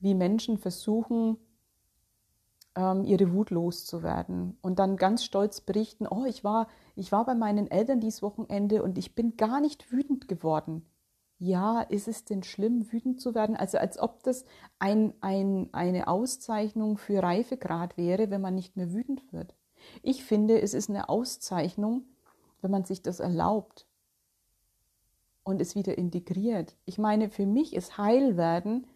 wie 0.00 0.14
Menschen 0.14 0.58
versuchen, 0.58 1.38
ähm, 2.76 3.04
ihre 3.04 3.32
Wut 3.32 3.48
loszuwerden 3.48 4.58
und 4.60 4.78
dann 4.78 4.98
ganz 4.98 5.24
stolz 5.24 5.62
berichten, 5.62 6.06
oh, 6.06 6.26
ich 6.26 6.44
war, 6.44 6.68
ich 6.94 7.10
war 7.10 7.24
bei 7.24 7.34
meinen 7.34 7.70
Eltern 7.70 8.00
dieses 8.00 8.20
Wochenende 8.20 8.82
und 8.82 8.98
ich 8.98 9.14
bin 9.14 9.38
gar 9.38 9.62
nicht 9.62 9.90
wütend 9.90 10.28
geworden. 10.28 10.84
Ja, 11.38 11.80
ist 11.80 12.06
es 12.06 12.26
denn 12.26 12.42
schlimm, 12.42 12.92
wütend 12.92 13.20
zu 13.20 13.34
werden? 13.34 13.56
Also 13.56 13.78
als 13.78 13.98
ob 13.98 14.22
das 14.22 14.44
ein, 14.78 15.14
ein, 15.22 15.70
eine 15.72 16.06
Auszeichnung 16.06 16.98
für 16.98 17.22
Reifegrad 17.22 17.96
wäre, 17.96 18.30
wenn 18.30 18.42
man 18.42 18.54
nicht 18.54 18.76
mehr 18.76 18.92
wütend 18.92 19.32
wird. 19.32 19.54
Ich 20.02 20.22
finde, 20.22 20.60
es 20.60 20.74
ist 20.74 20.90
eine 20.90 21.08
Auszeichnung, 21.08 22.04
wenn 22.60 22.70
man 22.70 22.84
sich 22.84 23.02
das 23.02 23.20
erlaubt 23.20 23.86
und 25.44 25.60
es 25.60 25.74
wieder 25.74 25.98
integriert. 25.98 26.76
Ich 26.84 26.98
meine, 26.98 27.30
für 27.30 27.46
mich 27.46 27.74
ist 27.74 27.98
Heilwerden 27.98 28.86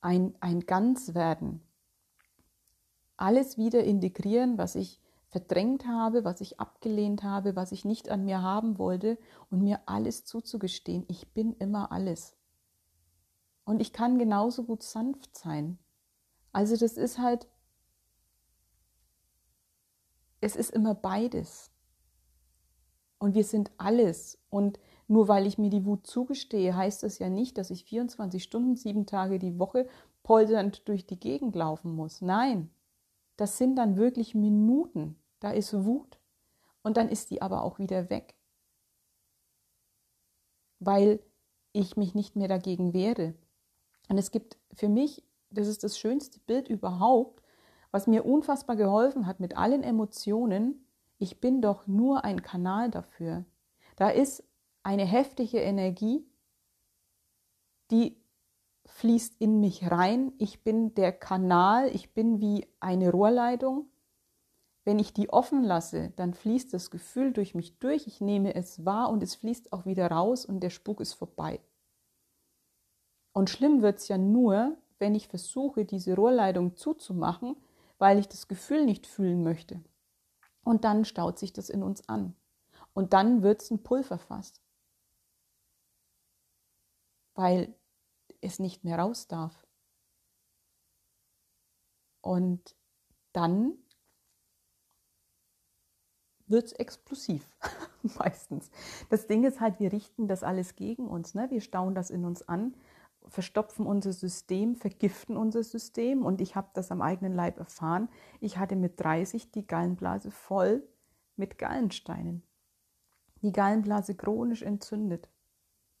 ein, 0.00 0.34
ein 0.40 0.60
Ganzwerden 0.60 1.62
alles 3.22 3.56
wieder 3.56 3.84
integrieren, 3.84 4.58
was 4.58 4.74
ich 4.74 5.00
verdrängt 5.28 5.86
habe, 5.86 6.24
was 6.24 6.40
ich 6.40 6.58
abgelehnt 6.58 7.22
habe, 7.22 7.54
was 7.54 7.70
ich 7.70 7.84
nicht 7.84 8.10
an 8.10 8.24
mir 8.24 8.42
haben 8.42 8.78
wollte 8.78 9.16
und 9.48 9.62
mir 9.62 9.80
alles 9.86 10.24
zuzugestehen. 10.24 11.04
Ich 11.08 11.32
bin 11.32 11.54
immer 11.54 11.92
alles. 11.92 12.36
Und 13.64 13.80
ich 13.80 13.92
kann 13.92 14.18
genauso 14.18 14.64
gut 14.64 14.82
sanft 14.82 15.38
sein. 15.38 15.78
Also 16.50 16.76
das 16.76 16.96
ist 16.96 17.18
halt, 17.18 17.46
es 20.40 20.56
ist 20.56 20.70
immer 20.70 20.94
beides. 20.94 21.70
Und 23.18 23.34
wir 23.34 23.44
sind 23.44 23.70
alles. 23.78 24.36
Und 24.50 24.80
nur 25.12 25.28
weil 25.28 25.46
ich 25.46 25.58
mir 25.58 25.68
die 25.68 25.84
Wut 25.84 26.06
zugestehe, 26.06 26.74
heißt 26.74 27.02
das 27.02 27.18
ja 27.18 27.28
nicht, 27.28 27.58
dass 27.58 27.70
ich 27.70 27.84
24 27.84 28.42
Stunden, 28.42 28.76
sieben 28.76 29.04
Tage 29.04 29.38
die 29.38 29.58
Woche 29.58 29.86
polternd 30.22 30.88
durch 30.88 31.06
die 31.06 31.20
Gegend 31.20 31.54
laufen 31.54 31.94
muss. 31.94 32.22
Nein, 32.22 32.70
das 33.36 33.58
sind 33.58 33.76
dann 33.76 33.96
wirklich 33.96 34.34
Minuten. 34.34 35.16
Da 35.38 35.50
ist 35.50 35.74
Wut 35.84 36.18
und 36.82 36.96
dann 36.96 37.10
ist 37.10 37.30
die 37.30 37.42
aber 37.42 37.62
auch 37.62 37.78
wieder 37.78 38.08
weg. 38.08 38.34
Weil 40.78 41.20
ich 41.74 41.98
mich 41.98 42.14
nicht 42.14 42.34
mehr 42.34 42.48
dagegen 42.48 42.94
wehre. 42.94 43.34
Und 44.08 44.16
es 44.16 44.30
gibt 44.30 44.56
für 44.72 44.88
mich, 44.88 45.22
das 45.50 45.68
ist 45.68 45.84
das 45.84 45.98
schönste 45.98 46.40
Bild 46.40 46.68
überhaupt, 46.68 47.42
was 47.90 48.06
mir 48.06 48.24
unfassbar 48.24 48.76
geholfen 48.76 49.26
hat 49.26 49.40
mit 49.40 49.58
allen 49.58 49.82
Emotionen. 49.82 50.86
Ich 51.18 51.38
bin 51.38 51.60
doch 51.60 51.86
nur 51.86 52.24
ein 52.24 52.40
Kanal 52.40 52.90
dafür. 52.90 53.44
Da 53.96 54.08
ist 54.08 54.42
eine 54.82 55.04
heftige 55.04 55.60
Energie, 55.60 56.26
die 57.90 58.22
fließt 58.86 59.40
in 59.40 59.60
mich 59.60 59.90
rein. 59.90 60.32
Ich 60.38 60.62
bin 60.64 60.94
der 60.94 61.12
Kanal, 61.12 61.88
ich 61.94 62.12
bin 62.14 62.40
wie 62.40 62.66
eine 62.80 63.10
Rohrleitung. 63.10 63.86
Wenn 64.84 64.98
ich 64.98 65.12
die 65.12 65.30
offen 65.30 65.62
lasse, 65.62 66.12
dann 66.16 66.34
fließt 66.34 66.74
das 66.74 66.90
Gefühl 66.90 67.32
durch 67.32 67.54
mich 67.54 67.78
durch, 67.78 68.06
ich 68.06 68.20
nehme 68.20 68.54
es 68.54 68.84
wahr 68.84 69.10
und 69.10 69.22
es 69.22 69.36
fließt 69.36 69.72
auch 69.72 69.86
wieder 69.86 70.10
raus 70.10 70.44
und 70.44 70.60
der 70.60 70.70
Spuk 70.70 71.00
ist 71.00 71.12
vorbei. 71.12 71.60
Und 73.32 73.48
schlimm 73.48 73.80
wird 73.80 73.98
es 73.98 74.08
ja 74.08 74.18
nur, 74.18 74.76
wenn 74.98 75.14
ich 75.14 75.28
versuche, 75.28 75.84
diese 75.84 76.14
Rohrleitung 76.14 76.76
zuzumachen, 76.76 77.56
weil 77.98 78.18
ich 78.18 78.28
das 78.28 78.48
Gefühl 78.48 78.84
nicht 78.84 79.06
fühlen 79.06 79.42
möchte. 79.44 79.80
Und 80.64 80.84
dann 80.84 81.04
staut 81.04 81.38
sich 81.38 81.52
das 81.52 81.70
in 81.70 81.82
uns 81.82 82.08
an. 82.08 82.34
Und 82.92 83.12
dann 83.12 83.42
wird 83.42 83.62
es 83.62 83.70
ein 83.70 83.82
Pulverfass. 83.82 84.61
Weil 87.34 87.74
es 88.40 88.58
nicht 88.58 88.84
mehr 88.84 88.98
raus 88.98 89.28
darf. 89.28 89.66
Und 92.20 92.76
dann 93.32 93.78
wird 96.46 96.66
es 96.66 96.72
explosiv, 96.72 97.44
meistens. 98.18 98.70
Das 99.08 99.26
Ding 99.26 99.44
ist 99.44 99.60
halt, 99.60 99.80
wir 99.80 99.92
richten 99.92 100.28
das 100.28 100.42
alles 100.42 100.76
gegen 100.76 101.08
uns. 101.08 101.34
Ne? 101.34 101.50
Wir 101.50 101.60
stauen 101.60 101.94
das 101.94 102.10
in 102.10 102.24
uns 102.24 102.46
an, 102.46 102.76
verstopfen 103.26 103.86
unser 103.86 104.12
System, 104.12 104.76
vergiften 104.76 105.36
unser 105.36 105.64
System. 105.64 106.24
Und 106.24 106.40
ich 106.40 106.54
habe 106.54 106.68
das 106.74 106.90
am 106.90 107.02
eigenen 107.02 107.32
Leib 107.32 107.58
erfahren. 107.58 108.08
Ich 108.40 108.58
hatte 108.58 108.76
mit 108.76 109.00
30 109.00 109.50
die 109.50 109.66
Gallenblase 109.66 110.30
voll 110.30 110.86
mit 111.36 111.58
Gallensteinen. 111.58 112.42
Die 113.40 113.52
Gallenblase 113.52 114.14
chronisch 114.14 114.62
entzündet. 114.62 115.28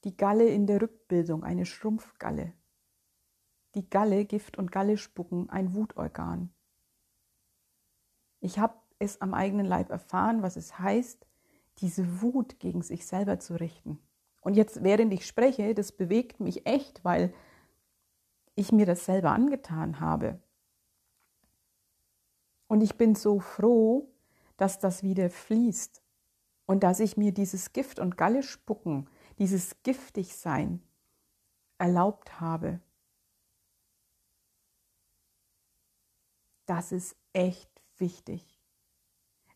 Die 0.04 0.16
Galle 0.16 0.48
in 0.48 0.66
der 0.66 0.82
Rückbildung, 0.82 1.44
eine 1.44 1.64
Schrumpfgalle. 1.64 2.52
Die 3.74 3.88
Galle, 3.88 4.24
Gift 4.24 4.58
und 4.58 4.72
Galle 4.72 4.96
spucken, 4.96 5.48
ein 5.48 5.74
Wutorgan. 5.74 6.52
Ich 8.40 8.58
habe 8.58 8.74
es 8.98 9.20
am 9.20 9.32
eigenen 9.34 9.66
Leib 9.66 9.90
erfahren, 9.90 10.42
was 10.42 10.56
es 10.56 10.78
heißt, 10.78 11.26
diese 11.78 12.20
Wut 12.20 12.58
gegen 12.58 12.82
sich 12.82 13.06
selber 13.06 13.38
zu 13.38 13.54
richten. 13.54 13.98
Und 14.40 14.54
jetzt, 14.54 14.82
während 14.82 15.12
ich 15.12 15.26
spreche, 15.26 15.74
das 15.74 15.92
bewegt 15.92 16.40
mich 16.40 16.66
echt, 16.66 17.04
weil 17.04 17.32
ich 18.54 18.72
mir 18.72 18.86
das 18.86 19.04
selber 19.04 19.30
angetan 19.30 20.00
habe. 20.00 20.42
Und 22.66 22.80
ich 22.80 22.96
bin 22.96 23.14
so 23.14 23.38
froh, 23.38 24.12
dass 24.56 24.80
das 24.80 25.02
wieder 25.02 25.30
fließt 25.30 26.02
und 26.66 26.82
dass 26.82 27.00
ich 27.00 27.16
mir 27.16 27.32
dieses 27.32 27.72
Gift 27.72 27.98
und 27.98 28.16
Galle 28.16 28.42
spucken 28.42 29.08
dieses 29.42 29.82
Giftigsein 29.82 30.80
erlaubt 31.76 32.40
habe, 32.40 32.78
das 36.64 36.92
ist 36.92 37.16
echt 37.32 37.68
wichtig. 37.96 38.46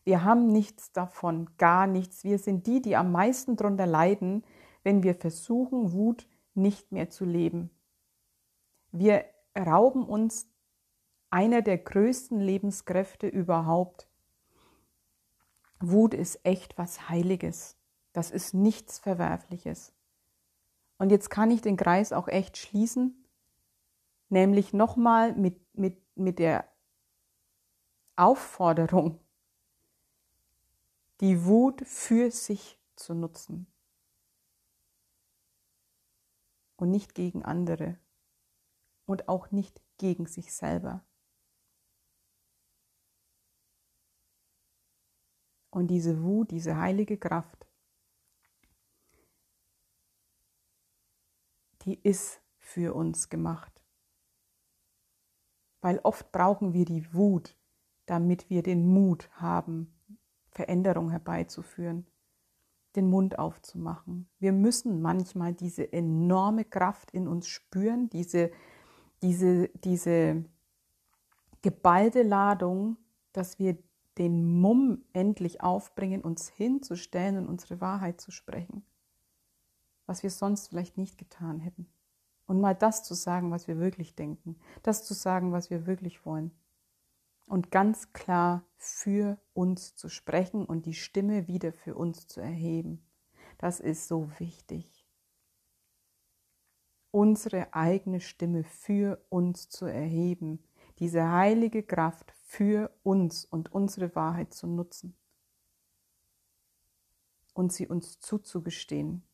Wir 0.03 0.25
haben 0.25 0.47
nichts 0.47 0.91
davon, 0.91 1.49
gar 1.57 1.87
nichts. 1.87 2.25
Wir 2.25 2.37
sind 2.37 2.67
die, 2.67 2.81
die 2.81 2.97
am 2.97 3.13
meisten 3.13 3.55
darunter 3.55 3.85
leiden, 3.85 4.43
wenn 4.83 5.03
wir 5.03 5.15
versuchen, 5.15 5.93
Wut 5.93 6.27
nicht 6.53 6.91
mehr 6.91 7.09
zu 7.09 7.23
leben. 7.23 7.69
Wir 8.91 9.23
rauben 9.57 10.05
uns 10.05 10.49
einer 11.29 11.61
der 11.61 11.77
größten 11.77 12.41
Lebenskräfte 12.41 13.27
überhaupt. 13.27 14.09
Wut 15.79 16.13
ist 16.13 16.41
echt 16.43 16.77
was 16.77 17.07
Heiliges. 17.07 17.77
Das 18.17 18.31
ist 18.31 18.55
nichts 18.55 18.97
Verwerfliches. 18.97 19.93
Und 20.97 21.11
jetzt 21.11 21.29
kann 21.29 21.51
ich 21.51 21.61
den 21.61 21.77
Kreis 21.77 22.11
auch 22.11 22.27
echt 22.27 22.57
schließen, 22.57 23.23
nämlich 24.29 24.73
nochmal 24.73 25.35
mit, 25.35 25.61
mit, 25.77 26.01
mit 26.17 26.39
der 26.39 26.67
Aufforderung, 28.15 29.19
die 31.21 31.45
Wut 31.45 31.85
für 31.85 32.31
sich 32.31 32.79
zu 32.95 33.13
nutzen 33.13 33.67
und 36.75 36.89
nicht 36.89 37.13
gegen 37.13 37.45
andere 37.45 37.99
und 39.05 39.29
auch 39.29 39.51
nicht 39.51 39.79
gegen 39.99 40.25
sich 40.25 40.55
selber. 40.55 41.05
Und 45.69 45.89
diese 45.89 46.23
Wut, 46.23 46.49
diese 46.49 46.77
heilige 46.77 47.19
Kraft 47.19 47.66
die 51.87 51.99
ist 52.03 52.41
für 52.57 52.93
uns 52.93 53.29
gemacht. 53.29 53.83
Weil 55.81 55.99
oft 56.03 56.31
brauchen 56.31 56.73
wir 56.73 56.85
die 56.85 57.13
Wut, 57.13 57.57
damit 58.05 58.49
wir 58.49 58.61
den 58.61 58.87
Mut 58.87 59.29
haben, 59.33 59.93
Veränderung 60.51 61.09
herbeizuführen, 61.09 62.05
den 62.95 63.09
Mund 63.09 63.39
aufzumachen. 63.39 64.29
Wir 64.37 64.51
müssen 64.51 65.01
manchmal 65.01 65.53
diese 65.53 65.91
enorme 65.91 66.65
Kraft 66.65 67.11
in 67.11 67.27
uns 67.27 67.47
spüren, 67.47 68.09
diese, 68.09 68.51
diese, 69.21 69.69
diese, 69.69 70.45
geballte 71.61 72.23
Ladung, 72.23 72.97
dass 73.33 73.59
wir 73.59 73.77
den 74.17 74.59
Mumm 74.59 75.03
endlich 75.13 75.61
aufbringen, 75.61 76.21
uns 76.21 76.49
hinzustellen 76.49 77.37
und 77.37 77.47
unsere 77.47 77.81
Wahrheit 77.81 78.21
zu 78.21 78.31
sprechen, 78.31 78.85
was 80.07 80.23
wir 80.23 80.31
sonst 80.31 80.69
vielleicht 80.69 80.97
nicht 80.97 81.17
getan 81.17 81.59
hätten. 81.59 81.87
Und 82.47 82.61
mal 82.61 82.73
das 82.73 83.03
zu 83.03 83.13
sagen, 83.13 83.51
was 83.51 83.67
wir 83.67 83.77
wirklich 83.77 84.15
denken, 84.15 84.57
das 84.81 85.05
zu 85.05 85.13
sagen, 85.13 85.51
was 85.51 85.69
wir 85.69 85.85
wirklich 85.85 86.25
wollen. 86.25 86.51
Und 87.45 87.71
ganz 87.71 88.13
klar 88.13 88.63
für 88.77 89.37
uns 89.53 89.95
zu 89.95 90.09
sprechen 90.09 90.65
und 90.65 90.85
die 90.85 90.93
Stimme 90.93 91.47
wieder 91.47 91.71
für 91.71 91.95
uns 91.95 92.27
zu 92.27 92.41
erheben. 92.41 93.05
Das 93.57 93.79
ist 93.79 94.07
so 94.07 94.29
wichtig. 94.39 95.05
Unsere 97.11 97.73
eigene 97.73 98.19
Stimme 98.19 98.63
für 98.63 99.23
uns 99.29 99.69
zu 99.69 99.85
erheben, 99.85 100.63
diese 100.99 101.31
heilige 101.31 101.83
Kraft 101.83 102.33
für 102.43 102.91
uns 103.03 103.45
und 103.45 103.71
unsere 103.71 104.15
Wahrheit 104.15 104.53
zu 104.53 104.67
nutzen 104.67 105.15
und 107.53 107.73
sie 107.73 107.87
uns 107.87 108.19
zuzugestehen. 108.19 109.26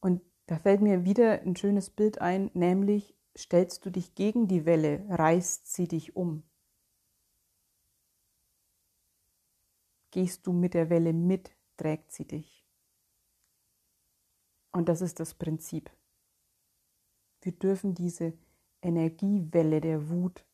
Und 0.00 0.22
da 0.46 0.58
fällt 0.58 0.80
mir 0.80 1.04
wieder 1.04 1.42
ein 1.42 1.56
schönes 1.56 1.90
Bild 1.90 2.20
ein, 2.20 2.50
nämlich 2.54 3.14
stellst 3.36 3.84
du 3.84 3.90
dich 3.90 4.14
gegen 4.14 4.48
die 4.48 4.64
Welle, 4.64 5.04
reißt 5.08 5.72
sie 5.72 5.88
dich 5.88 6.16
um. 6.16 6.42
Gehst 10.10 10.46
du 10.46 10.52
mit 10.52 10.74
der 10.74 10.90
Welle 10.90 11.12
mit, 11.12 11.54
trägt 11.76 12.12
sie 12.12 12.26
dich. 12.26 12.64
Und 14.72 14.88
das 14.88 15.00
ist 15.00 15.20
das 15.20 15.34
Prinzip. 15.34 15.90
Wir 17.40 17.52
dürfen 17.52 17.94
diese 17.94 18.32
Energiewelle 18.82 19.80
der 19.80 20.08
Wut 20.10 20.44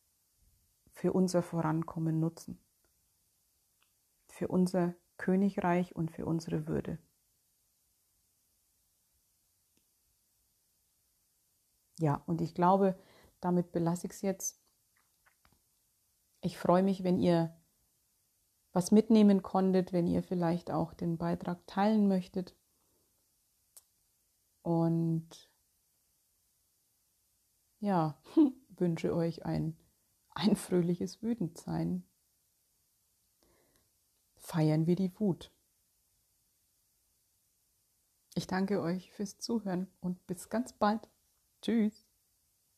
für 0.92 1.12
unser 1.12 1.42
Vorankommen 1.42 2.20
nutzen, 2.20 2.58
für 4.28 4.48
unser 4.48 4.94
Königreich 5.16 5.94
und 5.94 6.10
für 6.10 6.26
unsere 6.26 6.66
Würde. 6.66 6.98
Ja, 11.98 12.22
und 12.26 12.40
ich 12.40 12.54
glaube, 12.54 12.98
damit 13.40 13.72
belasse 13.72 14.06
ich 14.06 14.12
es 14.12 14.22
jetzt. 14.22 14.60
Ich 16.40 16.58
freue 16.58 16.82
mich, 16.82 17.04
wenn 17.04 17.18
ihr 17.18 17.56
was 18.72 18.90
mitnehmen 18.90 19.42
konntet, 19.42 19.92
wenn 19.92 20.06
ihr 20.06 20.22
vielleicht 20.22 20.70
auch 20.70 20.94
den 20.94 21.16
Beitrag 21.16 21.64
teilen 21.66 22.08
möchtet. 22.08 22.56
Und 24.62 25.48
ja, 27.78 28.18
wünsche 28.76 29.14
euch 29.14 29.44
ein, 29.46 29.76
ein 30.30 30.56
fröhliches 30.56 31.22
Wütendsein. 31.22 32.04
Feiern 34.36 34.86
wir 34.86 34.96
die 34.96 35.18
Wut. 35.20 35.52
Ich 38.34 38.48
danke 38.48 38.80
euch 38.82 39.12
fürs 39.12 39.38
Zuhören 39.38 39.86
und 40.00 40.26
bis 40.26 40.48
ganz 40.48 40.72
bald. 40.72 41.08
Tschüss. 41.64 42.03